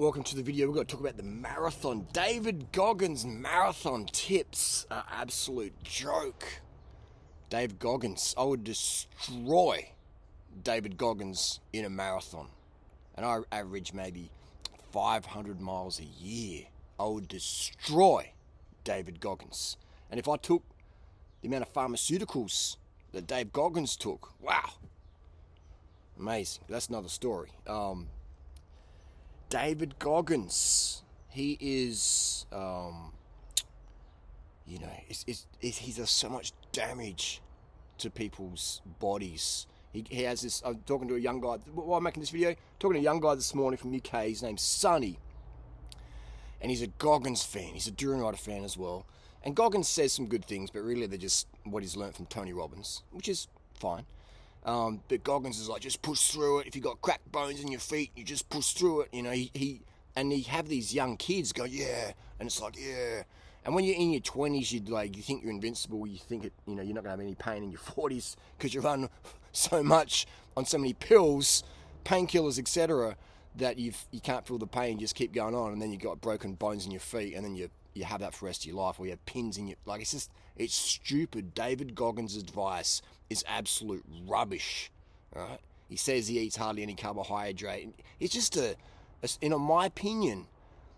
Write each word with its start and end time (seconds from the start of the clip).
welcome 0.00 0.22
to 0.22 0.34
the 0.34 0.42
video. 0.42 0.66
We're 0.66 0.76
going 0.76 0.86
to 0.86 0.92
talk 0.92 1.02
about 1.02 1.18
the 1.18 1.22
marathon. 1.22 2.06
David 2.14 2.72
Goggins' 2.72 3.26
marathon 3.26 4.06
tips 4.06 4.86
are 4.90 5.04
absolute 5.10 5.74
joke. 5.82 6.62
Dave 7.50 7.78
Goggins, 7.78 8.34
I 8.38 8.44
would 8.44 8.64
destroy 8.64 9.90
David 10.64 10.96
Goggins 10.96 11.60
in 11.74 11.84
a 11.84 11.90
marathon. 11.90 12.46
And 13.14 13.26
I 13.26 13.40
average 13.52 13.92
maybe 13.92 14.30
500 14.90 15.60
miles 15.60 16.00
a 16.00 16.04
year. 16.04 16.64
I 16.98 17.04
would 17.04 17.28
destroy 17.28 18.32
David 18.84 19.20
Goggins. 19.20 19.76
And 20.10 20.18
if 20.18 20.28
I 20.28 20.38
took 20.38 20.62
the 21.42 21.48
amount 21.48 21.64
of 21.64 21.74
pharmaceuticals 21.74 22.78
that 23.12 23.26
Dave 23.26 23.52
Goggins 23.52 23.96
took, 23.96 24.32
wow, 24.40 24.70
amazing. 26.18 26.64
That's 26.70 26.88
another 26.88 27.10
story. 27.10 27.50
Um, 27.66 28.06
David 29.50 29.98
Goggins. 29.98 31.02
He 31.28 31.58
is, 31.60 32.46
um, 32.52 33.12
you 34.66 34.78
know, 34.78 34.90
it's, 35.08 35.24
it's, 35.26 35.46
it's, 35.60 35.78
he 35.78 35.92
does 35.92 36.10
so 36.10 36.30
much 36.30 36.52
damage 36.72 37.42
to 37.98 38.10
people's 38.10 38.80
bodies. 39.00 39.66
He, 39.92 40.04
he 40.08 40.22
has 40.22 40.40
this. 40.40 40.62
I'm 40.64 40.78
talking 40.86 41.08
to 41.08 41.16
a 41.16 41.18
young 41.18 41.40
guy 41.40 41.58
while 41.74 41.98
I'm 41.98 42.04
making 42.04 42.20
this 42.22 42.30
video. 42.30 42.54
Talking 42.78 42.94
to 42.94 43.00
a 43.00 43.02
young 43.02 43.20
guy 43.20 43.34
this 43.34 43.54
morning 43.54 43.76
from 43.76 43.94
UK. 43.94 44.26
His 44.28 44.42
name's 44.42 44.62
Sonny, 44.62 45.18
and 46.60 46.70
he's 46.70 46.82
a 46.82 46.86
Goggins 46.86 47.42
fan. 47.42 47.74
He's 47.74 47.88
a 47.88 47.92
Durian 47.92 48.32
fan 48.34 48.64
as 48.64 48.78
well. 48.78 49.04
And 49.42 49.56
Goggins 49.56 49.88
says 49.88 50.12
some 50.12 50.26
good 50.26 50.44
things, 50.44 50.70
but 50.70 50.82
really 50.82 51.06
they're 51.06 51.18
just 51.18 51.48
what 51.64 51.82
he's 51.82 51.96
learned 51.96 52.14
from 52.14 52.26
Tony 52.26 52.52
Robbins, 52.52 53.02
which 53.10 53.28
is 53.28 53.48
fine. 53.74 54.04
Um, 54.64 55.00
but 55.08 55.24
Goggins 55.24 55.58
is 55.58 55.68
like, 55.68 55.80
just 55.80 56.02
push 56.02 56.30
through 56.30 56.60
it. 56.60 56.66
If 56.66 56.76
you 56.76 56.82
got 56.82 57.00
cracked 57.00 57.30
bones 57.32 57.60
in 57.60 57.68
your 57.68 57.80
feet, 57.80 58.10
you 58.14 58.24
just 58.24 58.48
push 58.50 58.72
through 58.72 59.02
it. 59.02 59.08
You 59.12 59.22
know, 59.22 59.30
he, 59.30 59.50
he 59.54 59.80
and 60.16 60.32
he 60.32 60.42
have 60.42 60.68
these 60.68 60.94
young 60.94 61.16
kids 61.16 61.52
go, 61.52 61.64
yeah, 61.64 62.12
and 62.38 62.46
it's 62.46 62.60
like, 62.60 62.76
yeah. 62.78 63.22
And 63.64 63.74
when 63.74 63.84
you're 63.84 63.96
in 63.96 64.10
your 64.10 64.20
twenties, 64.20 64.72
you'd 64.72 64.88
like 64.88 65.16
you 65.16 65.22
think 65.22 65.42
you're 65.42 65.52
invincible. 65.52 66.06
You 66.06 66.18
think 66.18 66.44
it, 66.44 66.52
you 66.66 66.74
know, 66.74 66.82
you're 66.82 66.94
not 66.94 67.04
gonna 67.04 67.10
have 67.10 67.20
any 67.20 67.34
pain 67.34 67.62
in 67.62 67.70
your 67.70 67.80
forties 67.80 68.36
because 68.56 68.72
you 68.72 68.80
run 68.80 69.08
so 69.52 69.82
much 69.82 70.26
on 70.56 70.64
so 70.64 70.78
many 70.78 70.94
pills, 70.94 71.62
painkillers, 72.04 72.58
etc. 72.58 73.16
That 73.56 73.78
you 73.78 73.92
you 74.10 74.20
can't 74.20 74.46
feel 74.46 74.58
the 74.58 74.66
pain. 74.66 74.98
Just 74.98 75.14
keep 75.14 75.34
going 75.34 75.54
on, 75.54 75.72
and 75.72 75.82
then 75.82 75.92
you 75.92 75.98
got 75.98 76.20
broken 76.20 76.54
bones 76.54 76.86
in 76.86 76.92
your 76.92 77.00
feet, 77.00 77.34
and 77.34 77.44
then 77.44 77.54
you 77.54 77.68
you 77.94 78.04
have 78.04 78.20
that 78.20 78.34
for 78.34 78.40
the 78.40 78.46
rest 78.46 78.62
of 78.62 78.66
your 78.66 78.76
life, 78.76 78.98
or 78.98 79.06
you 79.06 79.10
have 79.10 79.24
pins 79.26 79.58
in 79.58 79.68
your 79.68 79.76
like. 79.84 80.00
It's 80.00 80.12
just 80.12 80.30
it's 80.56 80.74
stupid. 80.74 81.54
David 81.54 81.94
Goggins' 81.94 82.36
advice 82.36 83.02
is 83.28 83.44
absolute 83.48 84.04
rubbish. 84.26 84.90
Right? 85.34 85.58
He 85.88 85.96
says 85.96 86.28
he 86.28 86.38
eats 86.38 86.56
hardly 86.56 86.82
any 86.82 86.94
carbohydrate. 86.94 87.94
It's 88.20 88.32
just 88.32 88.56
a, 88.56 88.76
a 89.22 89.28
in 89.40 89.58
my 89.60 89.86
opinion, 89.86 90.46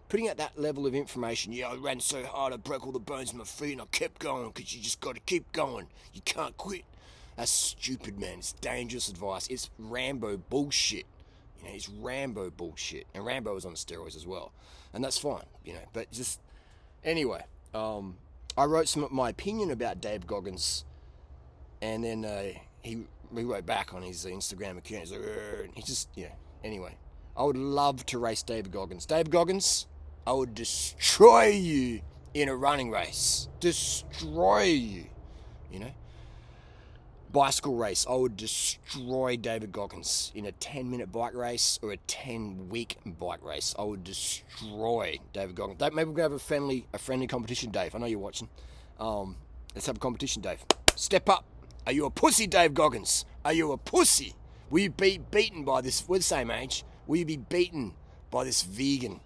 putting 0.08 0.28
out 0.28 0.36
that 0.36 0.58
level 0.58 0.86
of 0.86 0.94
information. 0.94 1.52
Yeah, 1.52 1.68
I 1.68 1.76
ran 1.76 2.00
so 2.00 2.24
hard, 2.24 2.52
I 2.52 2.56
broke 2.56 2.84
all 2.84 2.92
the 2.92 2.98
bones 2.98 3.32
in 3.32 3.38
my 3.38 3.44
feet, 3.44 3.72
and 3.72 3.80
I 3.80 3.86
kept 3.86 4.18
going 4.18 4.48
because 4.48 4.74
you 4.74 4.82
just 4.82 5.00
got 5.00 5.14
to 5.14 5.20
keep 5.22 5.50
going. 5.52 5.86
You 6.12 6.20
can't 6.24 6.56
quit. 6.56 6.84
That's 7.36 7.50
stupid, 7.50 8.20
man. 8.20 8.38
It's 8.38 8.52
dangerous 8.52 9.08
advice. 9.08 9.46
It's 9.48 9.70
Rambo 9.78 10.36
bullshit. 10.36 11.06
You 11.58 11.68
know, 11.68 11.74
it's 11.74 11.88
Rambo 11.88 12.50
bullshit. 12.50 13.06
And 13.14 13.24
Rambo 13.24 13.56
is 13.56 13.64
on 13.64 13.72
steroids 13.72 14.16
as 14.16 14.26
well. 14.26 14.52
And 14.92 15.02
that's 15.02 15.18
fine, 15.18 15.44
you 15.64 15.72
know. 15.72 15.80
But 15.92 16.12
just 16.12 16.40
Anyway, 17.04 17.44
um, 17.74 18.16
I 18.56 18.64
wrote 18.64 18.88
some 18.88 19.04
of 19.04 19.12
my 19.12 19.30
opinion 19.30 19.70
about 19.70 20.00
Dave 20.00 20.26
Goggins, 20.26 20.84
and 21.80 22.04
then 22.04 22.24
uh, 22.24 22.52
he 22.82 23.04
he 23.34 23.44
wrote 23.44 23.66
back 23.66 23.94
on 23.94 24.02
his 24.02 24.24
Instagram 24.24 24.78
account. 24.78 25.02
He's 25.02 25.12
like, 25.12 25.22
he 25.74 25.82
just 25.82 26.08
yeah. 26.14 26.32
Anyway, 26.62 26.96
I 27.36 27.42
would 27.42 27.56
love 27.56 28.06
to 28.06 28.18
race 28.18 28.42
Dave 28.42 28.70
Goggins. 28.70 29.06
Dave 29.06 29.30
Goggins, 29.30 29.86
I 30.26 30.32
would 30.32 30.54
destroy 30.54 31.46
you 31.46 32.02
in 32.34 32.48
a 32.48 32.54
running 32.54 32.90
race. 32.90 33.48
Destroy 33.60 34.62
you. 34.62 35.06
You 35.70 35.80
know 35.80 35.92
bicycle 37.32 37.74
race, 37.74 38.06
I 38.08 38.14
would 38.14 38.36
destroy 38.36 39.36
David 39.36 39.72
Goggins 39.72 40.30
in 40.34 40.44
a 40.46 40.52
10 40.52 40.90
minute 40.90 41.10
bike 41.10 41.34
race 41.34 41.78
or 41.82 41.92
a 41.92 41.96
10 41.96 42.68
week 42.68 42.98
bike 43.18 43.42
race. 43.42 43.74
I 43.78 43.82
would 43.82 44.04
destroy 44.04 45.18
David 45.32 45.56
Goggins. 45.56 45.80
Maybe 45.80 46.04
going 46.04 46.16
to 46.16 46.22
have 46.22 46.32
a 46.32 46.38
friendly, 46.38 46.86
a 46.92 46.98
friendly 46.98 47.26
competition, 47.26 47.70
Dave. 47.70 47.94
I 47.94 47.98
know 47.98 48.06
you're 48.06 48.18
watching. 48.18 48.48
Um, 49.00 49.36
let's 49.74 49.86
have 49.86 49.96
a 49.96 50.00
competition, 50.00 50.42
Dave. 50.42 50.64
Step 50.94 51.28
up. 51.28 51.44
Are 51.86 51.92
you 51.92 52.06
a 52.06 52.10
pussy, 52.10 52.46
Dave 52.46 52.74
Goggins? 52.74 53.24
Are 53.44 53.52
you 53.52 53.72
a 53.72 53.78
pussy? 53.78 54.34
Will 54.70 54.80
you 54.80 54.90
be 54.90 55.18
beaten 55.18 55.64
by 55.64 55.80
this? 55.80 56.06
We're 56.08 56.18
the 56.18 56.24
same 56.24 56.50
age. 56.50 56.84
Will 57.06 57.16
you 57.18 57.26
be 57.26 57.38
beaten 57.38 57.94
by 58.30 58.44
this 58.44 58.62
vegan 58.62 59.20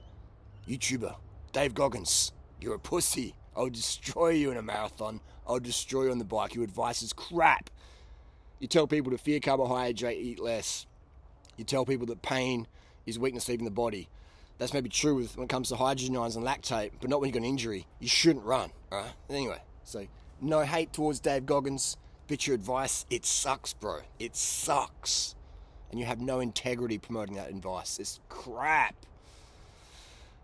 YouTuber, 0.69 1.17
Dave 1.53 1.75
Goggins? 1.75 2.33
You're 2.61 2.77
a 2.77 2.78
pussy. 2.78 3.34
I'll 3.55 3.69
destroy 3.69 4.31
you 4.31 4.50
in 4.50 4.56
a 4.56 4.62
marathon. 4.62 5.21
I'll 5.47 5.61
destroy 5.61 6.05
you 6.05 6.11
on 6.11 6.19
the 6.19 6.25
bike. 6.25 6.55
Your 6.55 6.65
advice 6.65 7.03
is 7.03 7.12
crap. 7.12 7.71
You 8.59 8.69
tell 8.69 8.87
people 8.87 9.12
to 9.12 9.19
fear 9.19 9.39
carbohydrate, 9.39 10.19
eat 10.19 10.41
less. 10.41 10.87
You 11.56 11.65
tell 11.65 11.84
people 11.84 12.06
that 12.06 12.22
pain 12.22 12.67
is 13.05 13.19
weakness 13.19 13.49
leaving 13.49 13.65
the 13.65 13.71
body. 13.71 14.09
That's 14.59 14.72
maybe 14.72 14.89
true 14.89 15.15
with, 15.15 15.37
when 15.37 15.44
it 15.44 15.50
comes 15.50 15.69
to 15.69 15.77
hydrogen 15.77 16.17
ions 16.17 16.37
and 16.37 16.47
lactate, 16.47 16.93
but 17.00 17.11
not 17.11 17.21
when 17.21 17.28
you've 17.28 17.34
got 17.34 17.43
an 17.43 17.49
injury. 17.49 17.87
You 18.00 18.09
shouldn't 18.09 18.44
run, 18.44 18.71
alright? 18.91 19.12
Anyway, 19.28 19.61
so 19.84 20.06
no 20.41 20.61
hate 20.61 20.93
towards 20.94 21.21
Dave 21.21 21.44
Goggins, 21.44 21.99
but 22.28 22.47
your 22.47 22.55
advice, 22.55 23.05
it 23.11 23.27
sucks, 23.27 23.75
bro. 23.75 24.00
It 24.19 24.34
sucks. 24.34 25.34
And 25.91 26.00
you 26.00 26.06
have 26.06 26.21
no 26.21 26.41
integrity 26.41 26.99
promoting 26.99 27.37
that 27.37 27.50
advice. 27.50 27.99
It's 27.99 28.21
crap. 28.31 28.94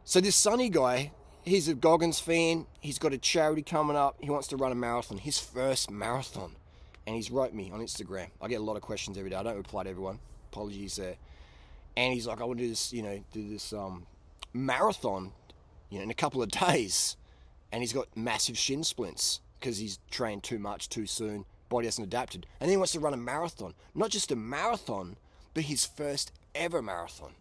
So 0.04 0.20
this 0.20 0.36
Sonny 0.36 0.68
guy, 0.68 1.12
he's 1.42 1.68
a 1.68 1.74
Goggins 1.74 2.20
fan. 2.20 2.66
He's 2.80 2.98
got 2.98 3.14
a 3.14 3.18
charity 3.18 3.62
coming 3.62 3.96
up. 3.96 4.16
He 4.20 4.28
wants 4.28 4.48
to 4.48 4.56
run 4.56 4.72
a 4.72 4.76
marathon, 4.76 5.18
his 5.18 5.38
first 5.38 5.90
marathon 5.90 6.56
and 7.06 7.16
he's 7.16 7.30
wrote 7.30 7.52
me 7.52 7.70
on 7.72 7.80
Instagram. 7.80 8.28
I 8.40 8.48
get 8.48 8.60
a 8.60 8.64
lot 8.64 8.76
of 8.76 8.82
questions 8.82 9.18
every 9.18 9.30
day. 9.30 9.36
I 9.36 9.42
don't 9.42 9.56
reply 9.56 9.84
to 9.84 9.90
everyone. 9.90 10.18
Apologies 10.52 10.96
there. 10.96 11.16
And 11.96 12.14
he's 12.14 12.26
like, 12.26 12.40
I 12.40 12.44
want 12.44 12.58
to 12.58 12.64
do 12.64 12.70
this, 12.70 12.92
you 12.92 13.02
know, 13.02 13.22
do 13.32 13.48
this 13.48 13.72
um, 13.72 14.06
marathon, 14.52 15.32
you 15.90 15.98
know, 15.98 16.04
in 16.04 16.10
a 16.10 16.14
couple 16.14 16.42
of 16.42 16.50
days. 16.50 17.16
And 17.72 17.82
he's 17.82 17.92
got 17.92 18.08
massive 18.16 18.56
shin 18.56 18.84
splints 18.84 19.40
because 19.58 19.78
he's 19.78 19.98
trained 20.10 20.42
too 20.42 20.58
much 20.58 20.88
too 20.88 21.06
soon. 21.06 21.44
Body 21.68 21.86
hasn't 21.86 22.06
adapted. 22.06 22.46
And 22.60 22.68
then 22.68 22.74
he 22.74 22.76
wants 22.76 22.92
to 22.92 23.00
run 23.00 23.14
a 23.14 23.18
marathon. 23.18 23.74
Not 23.94 24.10
just 24.10 24.30
a 24.30 24.36
marathon, 24.36 25.16
but 25.54 25.64
his 25.64 25.84
first 25.84 26.32
ever 26.54 26.82
marathon. 26.82 27.32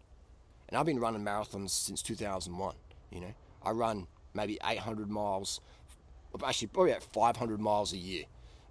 And 0.68 0.78
I've 0.78 0.86
been 0.86 1.00
running 1.00 1.22
marathons 1.22 1.70
since 1.70 2.02
2001. 2.02 2.74
You 3.10 3.20
know, 3.20 3.34
I 3.62 3.70
run 3.72 4.06
maybe 4.32 4.58
800 4.64 5.10
miles, 5.10 5.60
actually 6.44 6.68
probably 6.68 6.92
about 6.92 7.02
500 7.02 7.60
miles 7.60 7.92
a 7.92 7.98
year 7.98 8.24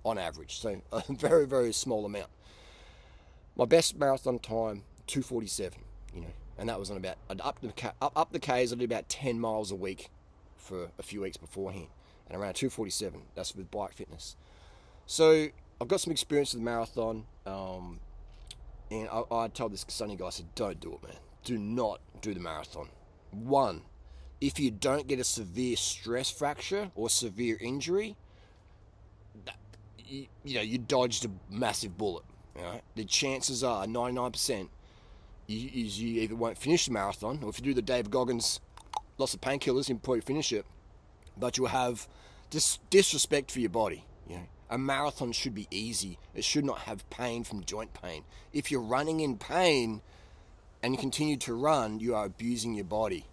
on 0.04 0.18
average, 0.18 0.60
so 0.60 0.82
a 0.92 1.04
very, 1.10 1.46
very 1.46 1.74
small 1.74 2.06
amount. 2.06 2.30
My 3.56 3.66
best 3.66 3.98
marathon 3.98 4.40
time, 4.40 4.84
247, 5.08 5.80
you 6.16 6.22
know, 6.22 6.28
and 6.58 6.70
that 6.70 6.80
was 6.80 6.90
on 6.90 6.98
about, 6.98 7.18
up 7.30 7.60
the, 7.62 7.94
up, 8.02 8.12
up 8.16 8.32
the 8.32 8.40
Ks, 8.40 8.72
I 8.72 8.76
did 8.76 8.84
about 8.84 9.10
10 9.10 9.40
miles 9.40 9.72
a 9.72 9.76
week 9.76 10.10
for 10.58 10.90
a 10.98 11.04
few 11.04 11.22
weeks 11.22 11.38
beforehand, 11.38 11.88
and 12.30 12.40
around 12.40 12.54
247, 12.56 13.22
that's 13.36 13.56
with 13.56 13.70
bike 13.72 13.94
fitness. 13.94 14.36
So 15.06 15.48
I've 15.80 15.88
got 15.88 16.00
some 16.00 16.12
experience 16.12 16.54
with 16.54 16.62
the 16.62 16.66
marathon, 16.66 17.26
um, 17.46 18.00
and 18.90 19.10
I, 19.10 19.24
I 19.32 19.48
told 19.48 19.74
this 19.74 19.86
Sonny 19.88 20.16
guy, 20.16 20.28
I 20.28 20.30
said, 20.30 20.54
don't 20.56 20.80
do 20.80 20.94
it, 20.94 21.04
man. 21.04 21.18
Do 21.44 21.58
not 21.58 22.00
do 22.22 22.34
the 22.34 22.40
marathon. 22.40 22.90
One, 23.32 23.82
if 24.40 24.60
you 24.60 24.72
don't 24.72 25.08
get 25.08 25.20
a 25.20 25.24
severe 25.24 25.76
stress 25.76 26.30
fracture 26.30 26.92
or 26.96 27.10
severe 27.10 27.58
injury, 27.60 28.16
you, 30.12 30.28
you 30.44 30.56
know, 30.56 30.62
you 30.62 30.78
dodged 30.78 31.26
a 31.26 31.30
massive 31.50 31.98
bullet. 31.98 32.24
Right? 32.56 32.82
The 32.96 33.06
chances 33.06 33.64
are 33.64 33.86
99% 33.86 34.68
you, 35.48 35.86
you 35.86 36.22
either 36.22 36.36
won't 36.36 36.58
finish 36.58 36.86
the 36.86 36.92
marathon, 36.92 37.40
or 37.44 37.50
if 37.50 37.60
you 37.60 37.64
do 37.64 37.74
the 37.74 37.82
Dave 37.82 38.10
Goggins 38.10 38.60
lots 39.18 39.34
of 39.34 39.42
painkillers, 39.42 39.90
you 39.90 39.96
probably 39.96 40.22
finish 40.22 40.52
it, 40.52 40.66
but 41.38 41.58
you'll 41.58 41.68
have 41.68 42.08
dis- 42.50 42.80
disrespect 42.90 43.52
for 43.52 43.60
your 43.60 43.70
body. 43.70 44.06
You 44.28 44.38
know, 44.38 44.44
a 44.70 44.78
marathon 44.78 45.32
should 45.32 45.54
be 45.54 45.68
easy. 45.70 46.18
It 46.34 46.44
should 46.44 46.66
not 46.66 46.80
have 46.80 47.08
pain 47.10 47.44
from 47.44 47.64
joint 47.64 47.94
pain. 47.94 48.24
If 48.54 48.72
you're 48.72 48.82
running 48.82 49.20
in 49.20 49.38
pain 49.38 50.02
and 50.82 50.94
you 50.94 51.00
continue 51.00 51.38
to 51.38 51.54
run, 51.54 52.00
you 52.00 52.16
are 52.16 52.26
abusing 52.26 52.74
your 52.74 52.86
body. 52.86 53.26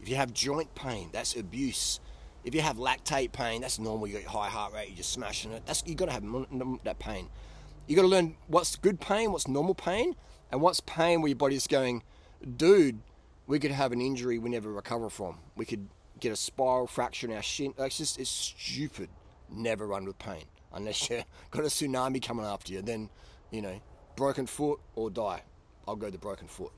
If 0.00 0.08
you 0.08 0.16
have 0.16 0.32
joint 0.32 0.74
pain, 0.74 1.10
that's 1.12 1.36
abuse. 1.36 2.00
If 2.44 2.54
you 2.54 2.60
have 2.60 2.76
lactate 2.76 3.32
pain, 3.32 3.60
that's 3.60 3.78
normal. 3.78 4.06
You 4.06 4.18
got 4.18 4.24
high 4.24 4.48
heart 4.48 4.72
rate, 4.72 4.88
you're 4.88 4.96
just 4.96 5.12
smashing 5.12 5.52
it. 5.52 5.62
That's 5.66 5.82
you 5.86 5.94
got 5.94 6.06
to 6.06 6.12
have 6.12 6.24
that 6.84 6.98
pain. 6.98 7.28
You 7.86 7.96
got 7.96 8.02
to 8.02 8.08
learn 8.08 8.36
what's 8.48 8.76
good 8.76 9.00
pain, 9.00 9.32
what's 9.32 9.48
normal 9.48 9.74
pain, 9.74 10.14
and 10.50 10.60
what's 10.60 10.80
pain 10.80 11.20
where 11.20 11.28
your 11.28 11.36
body's 11.36 11.66
going, 11.66 12.02
dude. 12.56 13.00
We 13.46 13.58
could 13.58 13.72
have 13.72 13.90
an 13.90 14.00
injury 14.00 14.38
we 14.38 14.50
never 14.50 14.72
recover 14.72 15.10
from. 15.10 15.38
We 15.56 15.64
could 15.64 15.88
get 16.20 16.32
a 16.32 16.36
spiral 16.36 16.86
fracture 16.86 17.26
in 17.26 17.34
our 17.34 17.42
shin. 17.42 17.74
It's 17.76 17.98
just 17.98 18.18
it's 18.18 18.30
stupid. 18.30 19.08
Never 19.50 19.86
run 19.86 20.04
with 20.04 20.18
pain 20.18 20.44
unless 20.72 21.10
you 21.10 21.22
got 21.50 21.64
a 21.64 21.66
tsunami 21.66 22.22
coming 22.22 22.46
after 22.46 22.72
you. 22.72 22.82
Then, 22.82 23.10
you 23.50 23.60
know, 23.60 23.80
broken 24.16 24.46
foot 24.46 24.80
or 24.94 25.10
die. 25.10 25.42
I'll 25.86 25.96
go 25.96 26.10
the 26.10 26.18
broken 26.18 26.46
foot. 26.46 26.70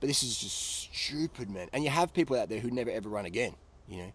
But 0.00 0.08
this 0.08 0.22
is 0.22 0.38
just 0.38 0.92
stupid, 0.92 1.48
man. 1.48 1.68
And 1.72 1.84
you 1.84 1.90
have 1.90 2.12
people 2.12 2.36
out 2.36 2.48
there 2.48 2.60
who 2.60 2.70
never 2.70 2.90
ever 2.90 3.08
run 3.08 3.24
again. 3.24 3.54
You 3.88 3.98
know, 3.98 4.12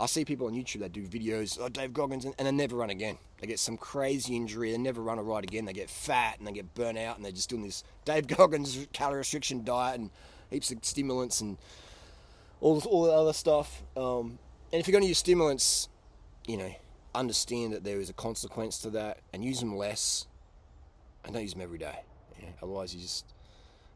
I 0.00 0.06
see 0.06 0.24
people 0.24 0.46
on 0.46 0.54
YouTube 0.54 0.80
that 0.80 0.92
do 0.92 1.06
videos, 1.06 1.58
oh 1.60 1.68
Dave 1.68 1.92
Goggins, 1.92 2.24
and, 2.24 2.34
and 2.38 2.46
they 2.46 2.52
never 2.52 2.76
run 2.76 2.90
again. 2.90 3.18
They 3.40 3.46
get 3.46 3.58
some 3.58 3.76
crazy 3.76 4.36
injury, 4.36 4.72
they 4.72 4.78
never 4.78 5.02
run 5.02 5.18
a 5.18 5.22
ride 5.22 5.44
again. 5.44 5.64
They 5.64 5.72
get 5.72 5.90
fat 5.90 6.38
and 6.38 6.46
they 6.46 6.52
get 6.52 6.74
burnt 6.74 6.98
out, 6.98 7.16
and 7.16 7.24
they're 7.24 7.32
just 7.32 7.50
doing 7.50 7.62
this 7.62 7.84
Dave 8.04 8.26
Goggins 8.36 8.86
calorie 8.92 9.18
restriction 9.18 9.64
diet 9.64 10.00
and 10.00 10.10
heaps 10.50 10.70
of 10.70 10.78
stimulants 10.82 11.40
and 11.40 11.58
all 12.60 12.80
all 12.86 13.04
the 13.04 13.12
other 13.12 13.32
stuff. 13.32 13.82
Um, 13.96 14.38
and 14.72 14.80
if 14.80 14.86
you're 14.86 14.92
going 14.92 15.02
to 15.02 15.08
use 15.08 15.18
stimulants, 15.18 15.88
you 16.46 16.56
know, 16.56 16.74
understand 17.14 17.72
that 17.72 17.84
there 17.84 18.00
is 18.00 18.08
a 18.08 18.14
consequence 18.14 18.78
to 18.78 18.90
that, 18.90 19.18
and 19.32 19.44
use 19.44 19.60
them 19.60 19.76
less, 19.76 20.26
and 21.24 21.34
don't 21.34 21.42
use 21.42 21.52
them 21.52 21.62
every 21.62 21.78
day. 21.78 22.00
Otherwise, 22.62 22.94
you 22.94 23.00
just 23.00 23.26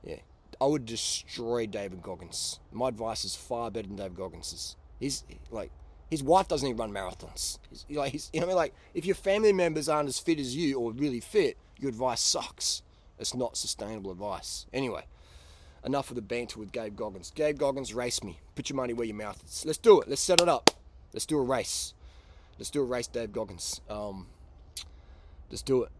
yeah. 0.04 0.16
I 0.60 0.66
would 0.66 0.86
destroy 0.86 1.66
David 1.66 2.02
Goggins. 2.02 2.60
My 2.72 2.88
advice 2.88 3.24
is 3.24 3.34
far 3.34 3.70
better 3.70 3.88
than 3.88 3.96
David 3.96 4.16
Goggins's. 4.16 4.76
He's 4.98 5.24
like 5.50 5.70
his 6.10 6.22
wife 6.22 6.48
doesn't 6.48 6.68
even 6.68 6.78
run 6.78 6.92
marathons. 6.92 7.58
He's, 7.70 7.84
like 7.90 8.12
he's, 8.12 8.30
you 8.32 8.40
know, 8.40 8.46
I 8.46 8.48
mean, 8.48 8.56
like 8.56 8.74
if 8.94 9.04
your 9.04 9.14
family 9.14 9.52
members 9.52 9.88
aren't 9.88 10.08
as 10.08 10.18
fit 10.18 10.38
as 10.38 10.54
you 10.54 10.78
or 10.78 10.92
really 10.92 11.20
fit, 11.20 11.56
your 11.78 11.88
advice 11.88 12.20
sucks. 12.20 12.82
It's 13.18 13.34
not 13.34 13.56
sustainable 13.56 14.10
advice. 14.10 14.66
Anyway, 14.72 15.04
enough 15.84 16.10
of 16.10 16.16
the 16.16 16.22
banter 16.22 16.60
with 16.60 16.72
Dave 16.72 16.96
Goggins. 16.96 17.30
Dave 17.30 17.58
Goggins, 17.58 17.94
race 17.94 18.22
me. 18.22 18.38
Put 18.54 18.68
your 18.68 18.76
money 18.76 18.92
where 18.92 19.06
your 19.06 19.16
mouth 19.16 19.42
is. 19.44 19.64
Let's 19.64 19.78
do 19.78 20.00
it. 20.00 20.08
Let's 20.08 20.22
set 20.22 20.40
it 20.40 20.48
up. 20.48 20.70
Let's 21.12 21.26
do 21.26 21.38
a 21.38 21.42
race. 21.42 21.94
Let's 22.58 22.70
do 22.70 22.82
a 22.82 22.84
race, 22.84 23.06
Dave 23.06 23.32
Goggins. 23.32 23.80
Um, 23.88 24.26
let's 25.50 25.62
do 25.62 25.84
it. 25.84 25.90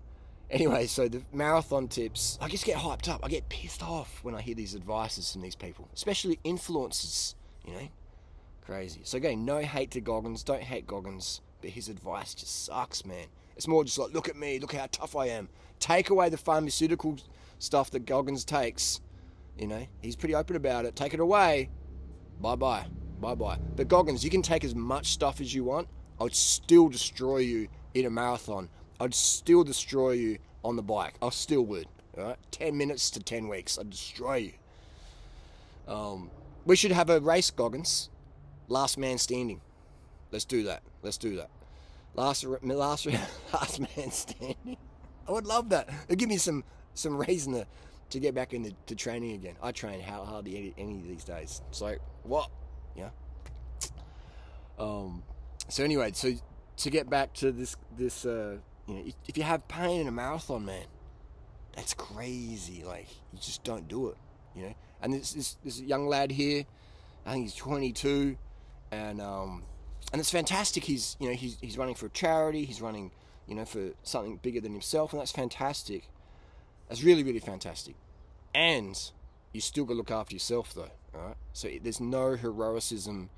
Anyway, 0.51 0.87
so 0.87 1.09
the 1.09 1.23
marathon 1.33 1.89
tips, 1.89 2.39
I 2.41 2.49
just 2.49 2.65
get 2.65 2.77
hyped 2.77 3.09
up. 3.09 3.25
I 3.25 3.29
get 3.29 3.49
pissed 3.49 3.83
off 3.83 4.21
when 4.23 4.35
I 4.35 4.41
hear 4.41 4.55
these 4.55 4.77
advices 4.77 5.33
from 5.33 5.43
these 5.43 5.57
people, 5.57 5.89
especially 5.95 6.39
influencers, 6.45 7.35
you 7.67 7.73
know? 7.73 7.89
Crazy. 8.67 9.01
So 9.05 9.17
again, 9.17 9.45
no 9.45 9.61
hate 9.61 9.93
to 9.93 10.01
Goggins. 10.01 10.43
Don't 10.43 10.63
hate 10.63 10.89
Goggins, 10.89 11.41
but 11.61 11.71
his 11.71 11.89
advice 11.89 12.35
just 12.35 12.65
sucks, 12.67 13.07
man. 13.07 13.27
It's 13.57 13.69
more 13.69 13.85
just 13.85 13.97
like, 13.97 14.13
look 14.13 14.29
at 14.29 14.37
me, 14.37 14.59
look 14.59 14.75
how 14.75 14.89
tough 14.91 15.15
I 15.15 15.27
am. 15.27 15.49
Take 15.79 16.11
away 16.11 16.29
the 16.29 16.37
pharmaceutical 16.37 17.17
stuff 17.61 17.91
that 17.93 18.07
Goggins 18.07 18.45
takes. 18.45 19.01
You 19.57 19.69
know, 19.69 19.87
he's 20.03 20.17
pretty 20.17 20.35
open 20.35 20.57
about 20.57 20.85
it. 20.85 20.97
Take 20.97 21.15
it 21.15 21.21
away. 21.21 21.71
Bye 22.41 22.57
bye. 22.57 22.87
Bye 23.21 23.37
bye. 23.37 23.59
But 23.77 23.89
Goggins, 23.89 24.25
you 24.25 24.31
can 24.31 24.43
take 24.43 24.65
as 24.65 24.75
much 24.75 25.13
stuff 25.13 25.41
as 25.41 25.55
you 25.55 25.65
want. 25.65 25.89
I 26.21 26.25
would 26.25 26.35
still 26.35 26.89
destroy 26.89 27.39
you 27.39 27.69
in 27.95 28.05
a 28.05 28.11
marathon. 28.11 28.69
I'd 28.99 29.15
still 29.15 29.63
destroy 29.65 30.13
you 30.13 30.39
on 30.65 30.77
the 30.77 30.83
bike. 30.83 31.15
I 31.23 31.31
still 31.31 31.63
would. 31.67 31.87
All 32.19 32.25
right, 32.25 32.39
ten 32.51 32.77
minutes 32.77 33.11
to 33.11 33.21
ten 33.21 33.49
weeks, 33.49 33.79
I'd 33.79 33.91
destroy 33.91 34.37
you. 34.37 34.53
Um, 35.87 36.31
we 36.65 36.75
should 36.75 36.93
have 36.93 37.11
a 37.11 37.21
race, 37.21 37.51
Goggins. 37.51 38.11
Last 38.69 38.99
man 38.99 39.19
standing. 39.19 39.61
Let's 40.33 40.45
do 40.45 40.65
that. 40.65 40.83
Let's 41.03 41.19
do 41.19 41.37
that. 41.37 41.51
Last, 42.15 42.45
last, 42.63 43.07
last 43.53 43.81
man 43.81 44.11
standing. 44.11 44.77
I 45.29 45.33
would 45.33 45.47
love 45.47 45.69
that. 45.71 45.89
It'd 46.09 46.19
give 46.19 46.29
me 46.29 46.39
some 46.39 46.65
some 46.95 47.19
reason 47.19 47.53
to, 47.53 47.67
to 48.11 48.21
get 48.21 48.35
back 48.35 48.55
into 48.55 48.73
to 48.87 48.95
training 48.95 49.33
again. 49.33 49.57
I 49.63 49.73
train 49.73 50.01
how 50.01 50.25
hardly 50.25 50.57
any, 50.57 50.75
any 50.79 50.99
of 50.99 51.09
these 51.09 51.25
days. 51.25 51.63
So 51.71 51.97
what? 52.23 52.51
Yeah. 52.97 53.11
Um. 54.79 55.23
So 55.69 55.85
anyway, 55.85 56.13
so 56.15 56.33
to 56.79 56.91
get 56.91 57.09
back 57.11 57.33
to 57.35 57.53
this 57.53 57.77
this 57.97 58.25
uh 58.25 58.57
you 58.87 58.95
know 58.95 59.05
if 59.27 59.37
you 59.37 59.43
have 59.43 59.67
pain 59.69 60.01
in 60.03 60.09
a 60.09 60.13
marathon, 60.13 60.65
man, 60.65 60.87
that's 61.75 61.95
crazy. 61.95 62.85
Like 62.85 63.09
you 63.33 63.39
just 63.39 63.65
don't 63.65 63.89
do 63.89 64.09
it. 64.09 64.17
You 64.55 64.63
know. 64.67 64.75
And 65.03 65.13
this 65.13 65.33
this, 65.33 65.57
this 65.65 65.81
young 65.81 66.07
lad 66.07 66.31
here, 66.31 66.65
I 67.27 67.33
think 67.33 67.45
he's 67.45 67.55
22, 67.55 68.37
and 68.97 69.21
um, 69.21 69.63
and 70.13 70.21
it's 70.21 70.31
fantastic. 70.31 70.85
He's 70.85 71.17
you 71.21 71.29
know 71.29 71.35
he's 71.35 71.59
he's 71.61 71.77
running 71.77 71.95
for 71.95 72.07
a 72.07 72.11
charity. 72.11 72.65
He's 72.65 72.81
running 72.81 73.11
you 73.47 73.55
know 73.55 73.65
for 73.65 73.91
something 74.03 74.39
bigger 74.39 74.61
than 74.61 74.73
himself, 74.73 75.13
and 75.13 75.21
that's 75.21 75.33
fantastic. 75.33 76.09
That's 76.89 77.03
really 77.03 77.23
really 77.23 77.41
fantastic. 77.41 77.95
And 78.55 78.99
you 79.53 79.61
still 79.61 79.85
got 79.85 79.95
to 79.95 79.99
look 79.99 80.11
after 80.11 80.35
yourself 80.35 80.75
though. 80.75 80.91
All 81.15 81.27
right. 81.27 81.37
So 81.53 81.69
there's 81.83 82.01
no 82.01 82.37
heroicism 82.37 83.31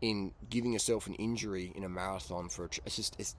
in 0.00 0.32
giving 0.50 0.72
yourself 0.72 1.06
an 1.06 1.14
injury 1.14 1.72
in 1.74 1.84
a 1.84 1.88
marathon 1.88 2.48
for 2.48 2.64
a. 2.64 2.68
It's 2.84 2.96
just 2.96 3.16
it's 3.18 3.34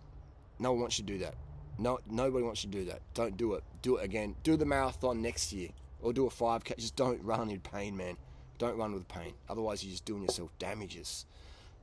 no 0.60 0.72
one 0.72 0.81
wants 0.81 0.98
you 0.98 1.06
to 1.06 1.13
do 1.13 1.19
that. 1.19 1.36
No, 1.78 2.00
nobody 2.10 2.44
wants 2.44 2.63
you 2.63 2.72
to 2.72 2.78
do 2.80 2.86
that. 2.86 3.01
Don't 3.13 3.38
do 3.38 3.54
it. 3.54 3.63
Do 3.84 3.98
it 3.98 4.04
again. 4.04 4.36
Do 4.42 4.57
the 4.57 4.66
marathon 4.66 5.22
next 5.22 5.54
year, 5.54 5.69
or 6.01 6.12
do 6.12 6.25
a 6.25 6.30
five 6.30 6.63
k. 6.63 6.74
Just 6.78 6.95
don't 6.95 7.24
run 7.24 7.51
in 7.51 7.60
pain, 7.60 7.95
man. 7.95 8.18
Don't 8.57 8.77
run 8.77 8.94
with 8.94 9.07
pain. 9.07 9.33
Otherwise, 9.50 9.83
you're 9.83 9.92
just 9.92 10.06
doing 10.06 10.24
yourself 10.24 10.50
damages. 10.59 11.25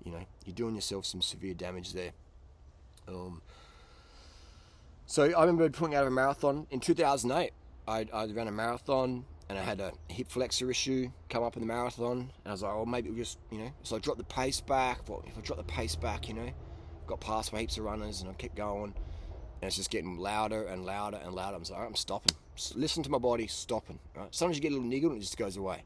You 0.05 0.13
know, 0.13 0.27
you're 0.45 0.55
doing 0.55 0.75
yourself 0.75 1.07
some 1.07 1.23
severe 1.23 1.55
damage 1.55 1.93
there. 1.93 2.11
Um, 3.09 3.43
so 5.07 5.25
I 5.25 5.41
remember 5.41 5.69
putting 5.71 5.95
out 5.95 6.03
of 6.03 6.09
a 6.09 6.11
marathon 6.11 6.67
in 6.71 6.81
2008. 6.81 7.53
I, 7.87 8.07
I 8.13 8.27
ran 8.27 8.49
a 8.49 8.53
marathon 8.53 9.25
and 9.49 9.59
I 9.59 9.63
had 9.63 9.81
a 9.81 9.93
hip 10.09 10.29
flexor 10.29 10.71
issue 10.71 11.11
come 11.29 11.43
up 11.43 11.57
in 11.57 11.61
the 11.61 11.67
marathon. 11.67 12.19
And 12.19 12.31
I 12.47 12.51
was 12.53 12.63
like, 12.63 12.73
oh, 12.73 12.87
maybe 12.87 13.11
we'll 13.11 13.19
just, 13.19 13.39
you 13.51 13.59
know, 13.59 13.71
so 13.83 13.97
I 13.97 13.99
dropped 13.99 14.19
the 14.19 14.25
pace 14.25 14.61
back. 14.61 15.01
If 15.27 15.39
I 15.39 15.41
drop 15.43 15.59
the 15.59 15.65
pace 15.65 15.95
back, 15.95 16.29
you 16.29 16.35
know, 16.35 16.49
got 17.07 17.21
past 17.21 17.53
my 17.53 17.61
heaps 17.61 17.77
of 17.77 17.85
runners 17.85 18.23
and 18.23 18.31
I 18.31 18.35
kept 18.35 18.57
going. 18.57 18.95
And 19.61 19.69
it's 19.69 19.77
just 19.77 19.91
getting 19.91 20.19
louder 20.19 20.65
and 20.67 20.85
louder 20.85 21.21
and 21.23 21.35
louder. 21.35 21.57
I'm 21.57 21.63
like, 21.63 21.87
I'm 21.87 21.95
stopping. 21.95 22.35
Just 22.57 22.77
listen 22.77 23.03
to 23.03 23.11
my 23.11 23.19
body, 23.19 23.47
stopping. 23.47 23.99
Right? 24.17 24.35
Sometimes 24.35 24.57
you 24.57 24.63
get 24.63 24.73
a 24.73 24.75
little 24.75 24.89
niggle 24.89 25.11
and 25.11 25.19
it 25.19 25.23
just 25.23 25.37
goes 25.37 25.57
away. 25.57 25.85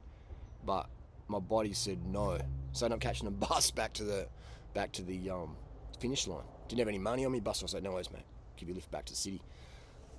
But 0.64 0.88
my 1.28 1.38
body 1.38 1.72
said 1.72 2.04
no. 2.06 2.38
So 2.72 2.84
I 2.84 2.86
ended 2.86 2.96
up 2.96 3.00
catching 3.00 3.26
a 3.28 3.30
bus 3.46 3.70
back 3.70 3.92
to 3.94 4.04
the 4.04 4.28
back 4.74 4.92
to 4.92 5.02
the 5.02 5.30
um, 5.30 5.56
finish 5.98 6.26
line. 6.26 6.44
Didn't 6.68 6.80
have 6.80 6.88
any 6.88 6.98
money 6.98 7.24
on 7.24 7.32
me. 7.32 7.40
Bus. 7.40 7.62
I 7.62 7.66
said, 7.66 7.82
no 7.82 7.92
worries, 7.92 8.10
mate. 8.12 8.22
Give 8.56 8.68
you 8.68 8.74
a 8.74 8.76
lift 8.76 8.90
back 8.90 9.04
to 9.06 9.12
the 9.12 9.18
city. 9.18 9.40